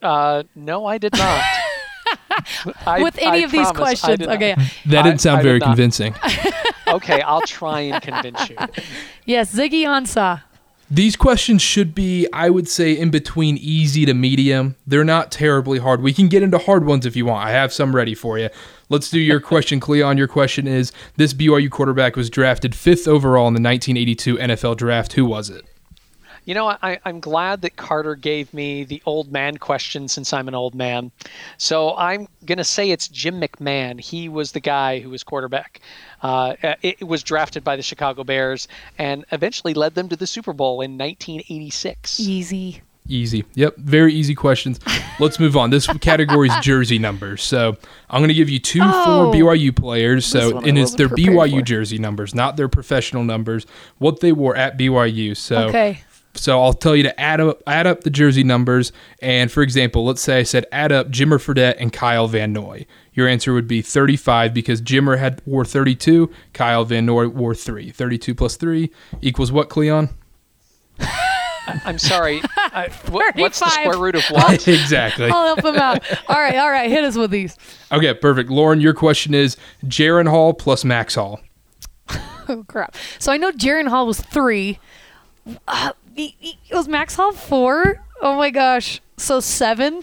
Uh, 0.00 0.44
no, 0.54 0.86
I 0.86 0.98
did 0.98 1.14
not. 1.16 1.42
I- 2.86 3.02
with 3.02 3.18
any 3.18 3.42
I 3.42 3.44
of 3.44 3.52
these 3.52 3.70
questions. 3.72 4.18
did 4.18 4.26
not. 4.28 4.36
Okay. 4.36 4.54
That 4.86 5.02
didn't 5.02 5.20
sound 5.20 5.38
I 5.38 5.42
did 5.42 5.48
very 5.48 5.58
not. 5.58 5.66
convincing. 5.66 6.14
Okay, 6.88 7.20
I'll 7.20 7.42
try 7.42 7.80
and 7.80 8.02
convince 8.02 8.48
you. 8.48 8.56
Yes, 9.26 9.54
Ziggy 9.54 9.82
Ansah. 9.82 10.40
These 10.90 11.16
questions 11.16 11.60
should 11.60 11.94
be, 11.94 12.26
I 12.32 12.48
would 12.48 12.66
say, 12.66 12.94
in 12.96 13.10
between 13.10 13.58
easy 13.58 14.06
to 14.06 14.14
medium. 14.14 14.74
They're 14.86 15.04
not 15.04 15.30
terribly 15.30 15.80
hard. 15.80 16.00
We 16.00 16.14
can 16.14 16.28
get 16.28 16.42
into 16.42 16.56
hard 16.56 16.86
ones 16.86 17.04
if 17.04 17.14
you 17.14 17.26
want. 17.26 17.44
I 17.46 17.50
have 17.50 17.74
some 17.74 17.94
ready 17.94 18.14
for 18.14 18.38
you. 18.38 18.48
Let's 18.88 19.10
do 19.10 19.20
your 19.20 19.38
question, 19.38 19.80
Cleon. 19.80 20.16
Your 20.16 20.28
question 20.28 20.66
is 20.66 20.90
This 21.16 21.34
BYU 21.34 21.70
quarterback 21.70 22.16
was 22.16 22.30
drafted 22.30 22.74
fifth 22.74 23.06
overall 23.06 23.48
in 23.48 23.52
the 23.52 23.60
1982 23.60 24.36
NFL 24.38 24.78
draft. 24.78 25.12
Who 25.12 25.26
was 25.26 25.50
it? 25.50 25.66
You 26.48 26.54
know, 26.54 26.74
I, 26.82 26.98
I'm 27.04 27.20
glad 27.20 27.60
that 27.60 27.76
Carter 27.76 28.14
gave 28.14 28.54
me 28.54 28.82
the 28.82 29.02
old 29.04 29.30
man 29.30 29.58
question 29.58 30.08
since 30.08 30.32
I'm 30.32 30.48
an 30.48 30.54
old 30.54 30.74
man. 30.74 31.12
So 31.58 31.94
I'm 31.94 32.26
going 32.46 32.56
to 32.56 32.64
say 32.64 32.90
it's 32.90 33.06
Jim 33.06 33.38
McMahon. 33.38 34.00
He 34.00 34.30
was 34.30 34.52
the 34.52 34.60
guy 34.60 35.00
who 35.00 35.10
was 35.10 35.22
quarterback. 35.22 35.82
Uh, 36.22 36.54
it, 36.80 36.96
it 37.00 37.04
was 37.04 37.22
drafted 37.22 37.64
by 37.64 37.76
the 37.76 37.82
Chicago 37.82 38.24
Bears 38.24 38.66
and 38.96 39.26
eventually 39.30 39.74
led 39.74 39.94
them 39.94 40.08
to 40.08 40.16
the 40.16 40.26
Super 40.26 40.54
Bowl 40.54 40.80
in 40.80 40.92
1986. 40.92 42.18
Easy. 42.18 42.80
Easy. 43.10 43.44
Yep, 43.54 43.76
very 43.76 44.14
easy 44.14 44.34
questions. 44.34 44.80
Let's 45.20 45.38
move 45.38 45.54
on. 45.54 45.68
This 45.68 45.86
category 46.00 46.48
is 46.48 46.56
jersey 46.62 46.98
numbers. 46.98 47.42
So 47.42 47.76
I'm 48.08 48.20
going 48.20 48.28
to 48.28 48.34
give 48.34 48.48
you 48.48 48.58
two 48.58 48.80
Oh. 48.82 49.30
for 49.30 49.36
BYU 49.36 49.76
players. 49.76 50.24
So 50.24 50.58
and 50.60 50.78
it's 50.78 50.94
their 50.94 51.08
BYU 51.10 51.58
for. 51.58 51.62
jersey 51.62 51.98
numbers, 51.98 52.34
not 52.34 52.56
their 52.56 52.68
professional 52.68 53.24
numbers. 53.24 53.66
What 53.98 54.20
they 54.20 54.32
wore 54.32 54.56
at 54.56 54.78
BYU. 54.78 55.36
So 55.36 55.68
Okay. 55.68 56.02
So 56.38 56.62
I'll 56.62 56.72
tell 56.72 56.94
you 56.96 57.02
to 57.04 57.20
add 57.20 57.40
up 57.40 57.62
add 57.66 57.86
up 57.86 58.02
the 58.02 58.10
jersey 58.10 58.44
numbers. 58.44 58.92
And 59.20 59.50
for 59.50 59.62
example, 59.62 60.04
let's 60.04 60.20
say 60.22 60.38
I 60.38 60.42
said 60.42 60.66
add 60.72 60.92
up 60.92 61.08
Jimmer 61.10 61.38
Fredette 61.38 61.76
and 61.78 61.92
Kyle 61.92 62.28
Van 62.28 62.52
Noy. 62.52 62.86
Your 63.12 63.26
answer 63.28 63.52
would 63.52 63.66
be 63.66 63.82
35 63.82 64.54
because 64.54 64.80
Jimmer 64.80 65.18
had 65.18 65.42
wore 65.44 65.64
32, 65.64 66.30
Kyle 66.52 66.84
Van 66.84 67.04
Noy 67.06 67.28
wore 67.28 67.54
3. 67.54 67.90
32 67.90 68.34
plus 68.34 68.56
3 68.56 68.90
equals 69.20 69.50
what, 69.50 69.68
Cleon? 69.68 70.10
I'm 71.84 71.98
sorry. 71.98 72.40
I, 72.56 72.88
what, 73.10 73.36
what's 73.36 73.58
the 73.60 73.68
square 73.68 73.98
root 73.98 74.14
of 74.14 74.24
what? 74.30 74.66
exactly. 74.68 75.28
I'll 75.30 75.54
help 75.56 75.64
him 75.64 75.76
out. 75.76 76.02
All 76.28 76.36
right, 76.40 76.56
all 76.56 76.70
right. 76.70 76.88
Hit 76.88 77.04
us 77.04 77.14
with 77.16 77.30
these. 77.30 77.56
Okay, 77.92 78.14
perfect. 78.14 78.48
Lauren, 78.50 78.80
your 78.80 78.94
question 78.94 79.34
is 79.34 79.56
Jaren 79.84 80.28
Hall 80.28 80.54
plus 80.54 80.84
Max 80.84 81.14
Hall. 81.16 81.40
Oh 82.48 82.64
crap! 82.66 82.96
So 83.18 83.30
I 83.30 83.36
know 83.36 83.52
Jaren 83.52 83.88
Hall 83.88 84.06
was 84.06 84.18
three. 84.20 84.78
Uh, 85.46 85.52
he- 85.52 85.52
he- 85.66 86.07
was 86.72 86.88
Max 86.88 87.14
Hall 87.14 87.32
four? 87.32 88.02
Oh 88.20 88.36
my 88.36 88.50
gosh! 88.50 89.00
So 89.16 89.40
seven? 89.40 90.02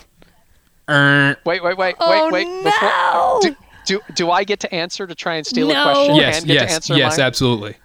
Er, 0.89 1.36
Wait, 1.45 1.63
wait, 1.63 1.78
wait, 1.78 1.95
Oh, 1.99 2.30
wait, 2.32 2.45
wait. 2.45 2.63
no. 2.63 3.39
do, 3.41 3.56
do, 3.86 3.99
do 4.13 4.30
I 4.32 4.43
get 4.43 4.60
to 4.62 4.73
answer 4.73 5.08
to 5.08 5.15
try 5.15 5.36
and 5.36 5.45
steal 5.45 5.67
No. 5.67 5.73
a 5.82 5.93
question 5.95 6.15
yes, 6.15 6.38
and 6.39 6.47
get 6.47 6.54
to 6.54 6.63
yes, 6.65 6.73
answer 6.75 6.93
yes, 6.95 7.17
mine? 7.17 7.25
absolutely. 7.25 7.75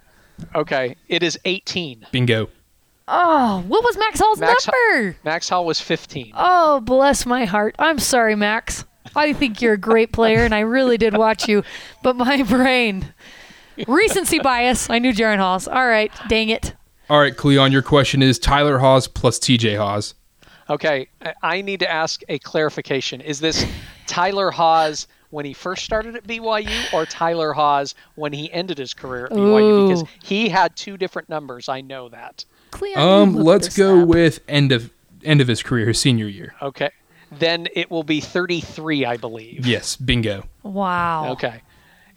Okay, 0.55 0.95
it 1.07 1.23
is 1.23 1.37
18. 1.45 2.05
Bingo. 2.11 2.49
Oh, 3.07 3.63
what 3.67 3.83
was 3.83 3.97
Max 3.97 4.19
Hall's 4.19 4.39
Max- 4.39 4.67
number? 4.67 5.17
Max 5.25 5.49
Hall 5.49 5.65
was 5.65 5.79
15. 5.81 6.31
Oh, 6.35 6.79
bless 6.81 7.25
my 7.25 7.45
heart. 7.45 7.75
I'm 7.79 7.97
sorry, 7.99 8.35
Max. 8.35 8.85
I 9.15 9.33
think 9.33 9.61
you're 9.61 9.73
a 9.73 9.77
great 9.77 10.11
player, 10.13 10.45
and 10.45 10.53
I 10.55 10.59
really 10.61 10.97
did 10.97 11.17
watch 11.17 11.47
you, 11.49 11.63
but 12.03 12.15
my 12.15 12.43
brain, 12.47 13.13
recency 13.87 14.39
bias. 14.39 14.89
I 14.89 14.99
knew 14.99 15.11
Jaren 15.11 15.37
Hall's. 15.37 15.67
All 15.67 15.87
right, 15.87 16.11
dang 16.29 16.49
it. 16.49 16.75
All 17.11 17.19
right, 17.19 17.35
Cleon, 17.35 17.73
your 17.73 17.81
question 17.81 18.21
is 18.21 18.39
Tyler 18.39 18.79
Haws 18.79 19.05
plus 19.05 19.37
TJ 19.37 19.75
Haws. 19.75 20.13
Okay, 20.69 21.09
I- 21.21 21.33
I 21.43 21.61
need 21.61 21.81
to 21.81 21.91
ask 21.91 22.21
a 22.29 22.39
clarification. 22.39 23.19
Is 23.19 23.41
this 23.41 23.65
Tyler 24.07 24.49
Haws 24.49 25.07
when 25.29 25.43
he 25.43 25.51
first 25.51 25.83
started 25.83 26.15
at 26.15 26.25
BYU 26.25 26.69
or 26.93 27.05
Tyler 27.05 27.51
Haws 27.51 27.95
when 28.15 28.31
he 28.31 28.49
ended 28.53 28.77
his 28.77 28.93
career 28.93 29.25
at 29.25 29.33
BYU? 29.33 29.89
Because 29.89 30.05
he 30.23 30.47
had 30.47 30.73
two 30.77 30.95
different 30.95 31.27
numbers. 31.27 31.67
I 31.67 31.81
know 31.81 32.07
that. 32.07 32.45
Cleon, 32.71 32.97
Um, 32.97 33.35
let's 33.35 33.75
go 33.75 34.03
up. 34.03 34.07
with 34.07 34.39
end 34.47 34.71
of 34.71 34.89
end 35.21 35.41
of 35.41 35.49
his 35.49 35.61
career, 35.61 35.87
his 35.87 35.99
senior 35.99 36.27
year. 36.27 36.55
Okay. 36.61 36.91
Then 37.29 37.67
it 37.75 37.91
will 37.91 38.03
be 38.03 38.21
33, 38.21 39.05
I 39.05 39.17
believe. 39.17 39.65
Yes, 39.65 39.97
bingo. 39.97 40.45
Wow. 40.63 41.31
Okay. 41.33 41.61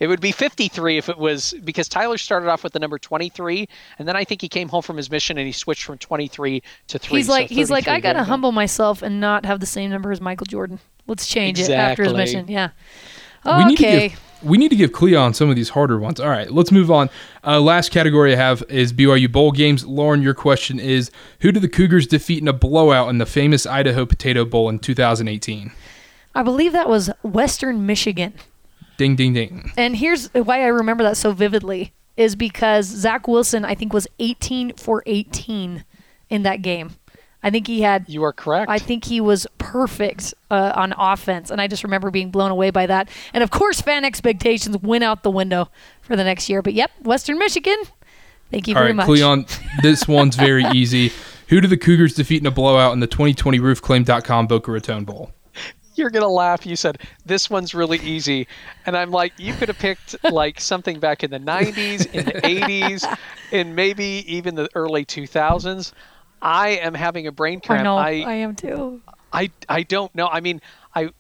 It 0.01 0.07
would 0.09 0.21
be 0.21 0.33
53 0.33 0.99
if 0.99 1.09
it 1.09 1.19
was 1.19 1.55
because 1.65 1.89
Tyler 1.89 2.19
started 2.19 2.49
off 2.49 2.65
with 2.65 2.73
the 2.73 2.79
number 2.79 2.99
23, 2.99 3.69
and 3.99 4.09
then 4.09 4.17
I 4.17 4.25
think 4.25 4.41
he 4.41 4.49
came 4.49 4.69
home 4.69 4.83
from 4.83 4.97
his 4.97 5.11
mission 5.11 5.39
and 5.39 5.47
he 5.47 5.53
switched 5.53 5.85
from 5.85 5.99
23 5.99 6.63
to 6.89 6.99
3. 6.99 7.19
He's 7.19 7.27
so 7.27 7.33
like 7.33 7.49
he's 7.51 7.71
like 7.71 7.89
I 7.89 8.01
gotta 8.01 8.15
there 8.19 8.25
go. 8.25 8.29
humble 8.29 8.53
myself 8.53 9.03
and 9.03 9.21
not 9.21 9.45
have 9.47 9.61
the 9.61 9.67
same 9.67 9.91
number 9.91 10.11
as 10.13 10.21
Michael 10.21 10.47
Jordan. 10.47 10.81
Let's 11.07 11.27
change 11.27 11.61
it 11.61 11.71
after 11.71 12.05
his 12.05 12.13
mission. 12.15 12.47
Yeah. 12.49 12.71
We 13.45 13.65
need 13.67 13.77
to 13.79 13.85
Okay. 13.87 14.09
give 14.09 14.21
we 14.43 14.59
need 14.59 14.69
to 14.71 14.77
give 14.77 14.93
Cleon 14.93 15.33
some 15.33 15.49
of 15.49 15.57
these 15.57 15.71
harder 15.71 15.99
ones. 15.99 16.21
All 16.21 16.29
right, 16.29 16.51
let's 16.51 16.71
move 16.71 16.91
on. 16.91 17.09
Uh, 17.47 17.61
last 17.61 17.91
category 17.91 18.35
I 18.35 18.37
have 18.37 18.63
is 18.69 18.93
BYU 18.93 19.31
bowl 19.31 19.53
games. 19.53 19.87
Lauren, 19.87 20.21
your 20.23 20.35
question 20.35 20.79
is: 20.79 21.11
Who 21.41 21.51
did 21.53 21.63
the 21.63 21.69
Cougars 21.69 22.07
defeat 22.07 22.43
in 22.43 22.49
a 22.49 22.53
blowout 22.53 23.09
in 23.09 23.17
the 23.19 23.27
famous 23.27 23.65
Idaho 23.65 24.05
Potato 24.05 24.45
Bowl 24.45 24.69
in 24.69 24.79
2018? 24.81 25.73
I 26.35 26.43
believe 26.43 26.73
that 26.73 26.89
was 26.91 27.11
Western 27.23 27.87
Michigan. 27.87 28.35
Ding, 28.97 29.17
ding, 29.17 29.33
ding. 29.33 29.73
And 29.77 29.97
here's 29.97 30.29
why 30.35 30.63
I 30.63 30.67
remember 30.67 31.03
that 31.05 31.17
so 31.17 31.33
vividly. 31.33 31.93
is 32.17 32.37
because 32.37 32.87
Zach 32.87 33.27
Wilson, 33.27 33.65
I 33.65 33.75
think, 33.75 33.93
was 33.93 34.07
18 34.21 34.75
for 34.75 35.03
18 35.07 35.85
in 36.31 36.43
that 36.45 36.63
game. 36.63 36.93
I 37.43 37.51
think 37.51 37.67
he 37.67 37.83
had 37.83 38.09
You 38.09 38.25
are 38.25 38.33
correct. 38.33 38.71
I 38.71 38.79
think 38.79 39.05
he 39.05 39.21
was 39.21 39.47
perfect 39.59 40.33
uh, 40.51 40.73
on 40.75 40.95
offense, 40.97 41.51
and 41.51 41.61
I 41.61 41.67
just 41.67 41.85
remember 41.85 42.11
being 42.11 42.31
blown 42.31 42.51
away 42.51 42.71
by 42.71 42.87
that. 42.87 43.11
And 43.35 43.43
of 43.45 43.51
course, 43.51 43.83
fan 43.83 44.05
expectations 44.05 44.79
went 44.79 45.05
out 45.05 45.23
the 45.25 45.31
window 45.31 45.69
for 46.01 46.17
the 46.17 46.25
next 46.25 46.49
year. 46.49 46.63
But 46.63 46.73
yep, 46.73 46.91
Western 47.03 47.39
Michigan. 47.39 47.77
Thank 48.51 48.67
you 48.69 48.75
All 48.75 48.81
very 48.81 48.93
right, 48.93 48.97
much. 48.97 49.07
Cleon, 49.07 49.45
this 49.83 50.09
one's 50.09 50.37
very 50.37 50.65
easy. 50.73 51.13
Who 51.49 51.61
do 51.61 51.69
the 51.69 51.77
Cougars 51.77 52.15
defeat 52.15 52.41
in 52.41 52.47
a 52.47 52.51
blowout 52.51 52.93
in 52.95 53.01
the 53.01 53.07
2020 53.07 53.59
RoofClaim.com 53.59 54.47
Boca 54.47 54.71
Raton 54.71 55.05
Bowl? 55.05 55.33
You're 55.95 56.11
gonna 56.11 56.29
laugh. 56.29 56.67
You 56.67 56.77
said 56.77 56.99
this 57.25 57.49
one's 57.49 57.75
really 57.75 57.99
easy, 57.99 58.47
and 58.87 58.97
I'm 58.97 59.11
like, 59.11 59.33
you 59.39 59.55
could 59.55 59.69
have 59.69 59.79
picked 59.79 60.17
like 60.31 60.61
something 60.61 60.99
back 61.01 61.25
in 61.25 61.31
the 61.31 61.39
'90s, 61.39 62.13
in 62.13 62.25
the 62.27 62.33
'80s, 62.43 63.19
and 63.53 63.77
maybe 63.77 64.25
even 64.27 64.55
the 64.55 64.69
early 64.75 65.05
2000s. 65.05 65.93
I 66.43 66.71
am 66.71 66.95
having 66.95 67.27
a 67.27 67.33
brain 67.33 67.61
cramp. 67.61 67.81
I 67.81 67.83
cramp. 67.83 67.85
know. 67.85 67.97
I, 67.97 68.33
I 68.33 68.35
am 68.35 68.55
too. 68.55 69.01
I, 69.33 69.51
I 69.69 69.83
don't 69.83 70.15
know. 70.15 70.29
I 70.29 70.41
mean, 70.41 70.61
I 70.95 71.11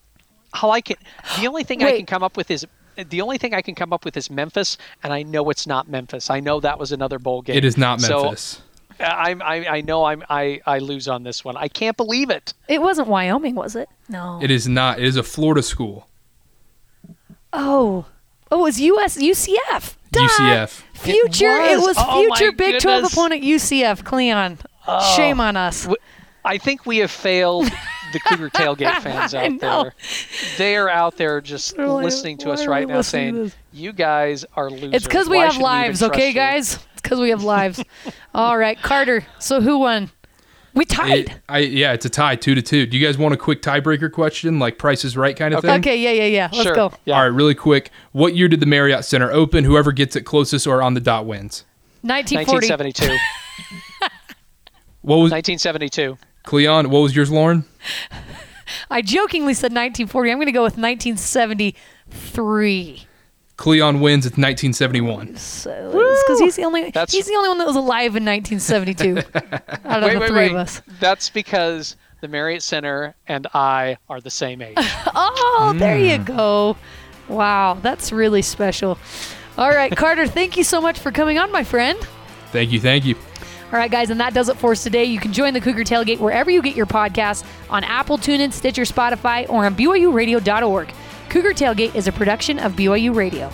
how 0.52 0.70
I 0.70 0.80
can. 0.80 0.96
The 1.40 1.48
only 1.48 1.64
thing 1.64 1.82
I 1.82 1.96
can 1.96 2.06
come 2.06 2.22
up 2.22 2.37
with 2.37 2.50
is. 2.50 2.66
The 2.96 3.22
only 3.22 3.38
thing 3.38 3.54
I 3.54 3.60
can 3.60 3.74
come 3.74 3.92
up 3.92 4.04
with 4.04 4.16
is 4.16 4.30
Memphis, 4.30 4.78
and 5.02 5.12
I 5.12 5.24
know 5.24 5.50
it's 5.50 5.66
not 5.66 5.88
Memphis. 5.88 6.30
I 6.30 6.38
know 6.38 6.60
that 6.60 6.78
was 6.78 6.92
another 6.92 7.18
bowl 7.18 7.42
game. 7.42 7.56
It 7.56 7.64
is 7.64 7.76
not 7.76 8.00
So, 8.00 8.22
Memphis. 8.22 8.60
I'm, 9.00 9.42
I, 9.42 9.66
I 9.68 9.80
know 9.80 10.04
I'm, 10.04 10.22
I, 10.28 10.61
I 10.66 10.78
lose 10.78 11.09
on 11.09 11.22
this 11.22 11.44
one. 11.44 11.57
I 11.57 11.68
can't 11.68 11.96
believe 11.96 12.30
it. 12.30 12.54
It 12.68 12.80
wasn't 12.80 13.09
Wyoming, 13.09 13.54
was 13.54 13.76
it? 13.76 13.88
No. 14.09 14.38
it 14.42 14.50
is 14.50 14.68
not. 14.68 14.98
It 14.98 15.04
is 15.04 15.16
a 15.16 15.22
Florida 15.22 15.62
school. 15.62 16.09
oh. 17.52 18.07
Oh, 18.50 18.61
it 18.61 18.62
was 18.62 18.80
US 18.80 19.16
UCF. 19.18 19.96
Duh. 20.12 20.20
UCF. 20.20 20.83
Future. 20.92 21.46
It 21.46 21.76
was. 21.78 21.87
was, 21.87 21.96
Oh, 21.98 22.28
my 22.28 22.37
future 22.37 22.52
Big 22.52 22.80
12 22.80 23.12
opponent 23.12 23.42
UCF. 23.42 24.04
Cleon. 24.04 24.59
Oh. 24.87 25.16
Shame 25.16 25.40
on 25.40 25.57
us. 25.57 25.88
I 26.44 26.59
think 26.59 26.87
we 26.87 26.98
have 26.98 27.11
failed 27.11 27.64
the 28.12 28.20
Cougar 28.20 28.50
tailgate 28.50 28.98
fans 29.02 29.35
out 29.35 29.61
there. 29.61 29.94
They 30.59 30.76
are 30.76 30.88
out 30.88 31.16
there 31.16 31.40
just 31.40 31.76
like, 31.76 32.04
listening 32.04 32.38
to 32.38 32.50
us 32.50 32.66
right 32.66 32.87
now 32.87 33.00
saying, 33.00 33.50
"You 33.72 33.92
guys 33.92 34.44
are 34.54 34.70
losers." 34.70 34.94
It's 34.94 35.04
because 35.04 35.28
we 35.28 35.38
Why 35.38 35.46
have 35.46 35.57
lives, 35.57 35.98
trust 36.00 36.14
okay, 36.14 36.33
guys? 36.33 36.78
It's 36.93 36.93
because 37.05 37.21
we 37.21 37.31
have 37.31 37.45
lives. 37.45 37.81
All 38.35 38.59
right, 38.59 38.77
Carter. 38.83 39.25
So 39.38 39.61
who 39.61 39.79
won? 39.79 40.11
We 40.75 40.85
tied. 40.85 41.29
It, 41.29 41.40
I 41.49 41.59
yeah, 41.61 41.93
it's 41.93 42.05
a 42.05 42.11
tie, 42.11 42.35
two 42.35 42.57
to 42.57 42.62
two. 42.62 42.85
Do 42.87 42.99
you 42.99 43.07
guys 43.07 43.17
want 43.17 43.33
a 43.33 43.37
quick 43.37 43.62
tiebreaker 43.62 44.11
question, 44.11 44.59
like 44.59 44.77
Price 44.77 45.05
is 45.05 45.17
Right 45.17 45.37
kind 45.37 45.55
of 45.55 45.61
thing? 45.62 45.71
okay, 45.79 45.97
yeah, 45.97 46.11
yeah, 46.11 46.25
yeah. 46.25 46.49
Let's 46.51 46.64
Sure. 46.64 46.75
go. 46.75 46.93
Yeah. 47.05 47.14
All 47.14 47.21
right, 47.21 47.29
really 47.29 47.55
quick. 47.55 47.93
What 48.11 48.35
year 48.35 48.49
did 48.49 48.59
the 48.59 48.67
Marriott 48.67 49.05
Center 49.05 49.31
open? 49.31 49.62
Whoever 49.62 49.93
gets 49.93 50.17
it 50.17 50.23
closest 50.23 50.67
or 50.67 50.83
on 50.83 50.95
the 50.95 51.01
dot 51.01 51.27
wins. 51.27 51.64
1940. 52.03 52.71
1972. 52.73 53.17
What 55.03 55.17
was 55.17 55.31
1972. 55.33 56.17
Cleon? 56.45 56.88
What 56.88 57.01
was 57.01 57.14
yours, 57.14 57.31
Lauren? 57.31 57.67
I 58.90 59.03
jokingly 59.03 59.53
said 59.53 59.67
1940. 59.67 60.31
I'm 60.31 60.38
going 60.38 60.47
to 60.47 60.53
go 60.53 60.62
with 60.62 60.79
1973. 60.79 63.07
Cleon 63.57 64.01
wins. 64.01 64.27
It's 64.27 64.37
1971. 64.37 65.37
So 65.37 65.90
because 66.27 66.40
he's 66.40 66.57
the 66.57 66.64
only 66.64 66.90
That's- 66.90 67.12
he's 67.12 67.27
the 67.27 67.35
only 67.37 67.49
one 67.51 67.59
that 67.59 67.67
was 67.67 67.77
alive 67.77 68.17
in 68.17 68.25
1972 68.25 69.19
out 69.85 70.03
of 70.03 70.05
Wait, 70.09 70.14
the 70.14 70.21
wait, 70.21 70.27
three 70.29 70.37
wait. 70.37 70.51
of 70.51 70.57
us. 70.57 70.83
That's 71.01 71.31
because 71.31 71.97
the 72.21 72.29
Marriott 72.29 72.62
Center 72.62 73.14
and 73.29 73.47
I 73.55 73.99
are 74.09 74.21
the 74.21 74.31
same 74.31 74.61
age. 74.62 74.77
Oh, 75.17 75.73
there 75.77 75.99
you 75.99 76.17
Hmm. 76.19 76.25
go. 76.25 76.77
Wow, 77.29 77.79
that's 77.81 78.11
really 78.12 78.43
special. 78.43 78.99
All 79.57 79.71
right, 79.71 79.95
Carter, 79.97 80.27
thank 80.27 80.57
you 80.57 80.64
so 80.64 80.81
much 80.81 80.99
for 80.99 81.12
coming 81.12 81.38
on, 81.38 81.53
my 81.53 81.62
friend. 81.64 81.99
Thank 82.51 82.73
you, 82.73 82.81
thank 82.81 83.05
you. 83.05 83.14
All 83.73 83.79
right, 83.79 83.90
guys, 83.90 84.11
and 84.11 84.21
that 84.21 84.35
does 84.35 84.49
it 84.49 84.57
for 84.57 84.73
us 84.73 84.83
today. 84.83 85.05
You 85.05 85.19
can 85.19 85.33
join 85.33 85.53
the 85.55 85.61
Cougar 85.61 85.85
Tailgate 85.85 86.19
wherever 86.19 86.51
you 86.51 86.61
get 86.62 86.77
your 86.77 86.87
podcasts 86.87 87.45
on 87.71 87.83
Apple, 87.85 88.19
TuneIn, 88.19 88.53
Stitcher, 88.53 88.83
Spotify, 88.83 89.49
or 89.49 89.64
on 89.67 89.75
BYURadio.org. 89.75 90.93
Cougar 91.35 91.53
Tailgate 91.53 91.97
is 91.97 92.07
a 92.07 92.12
production 92.12 92.61
of 92.61 92.75
BYU 92.75 93.12
Radio. 93.12 93.51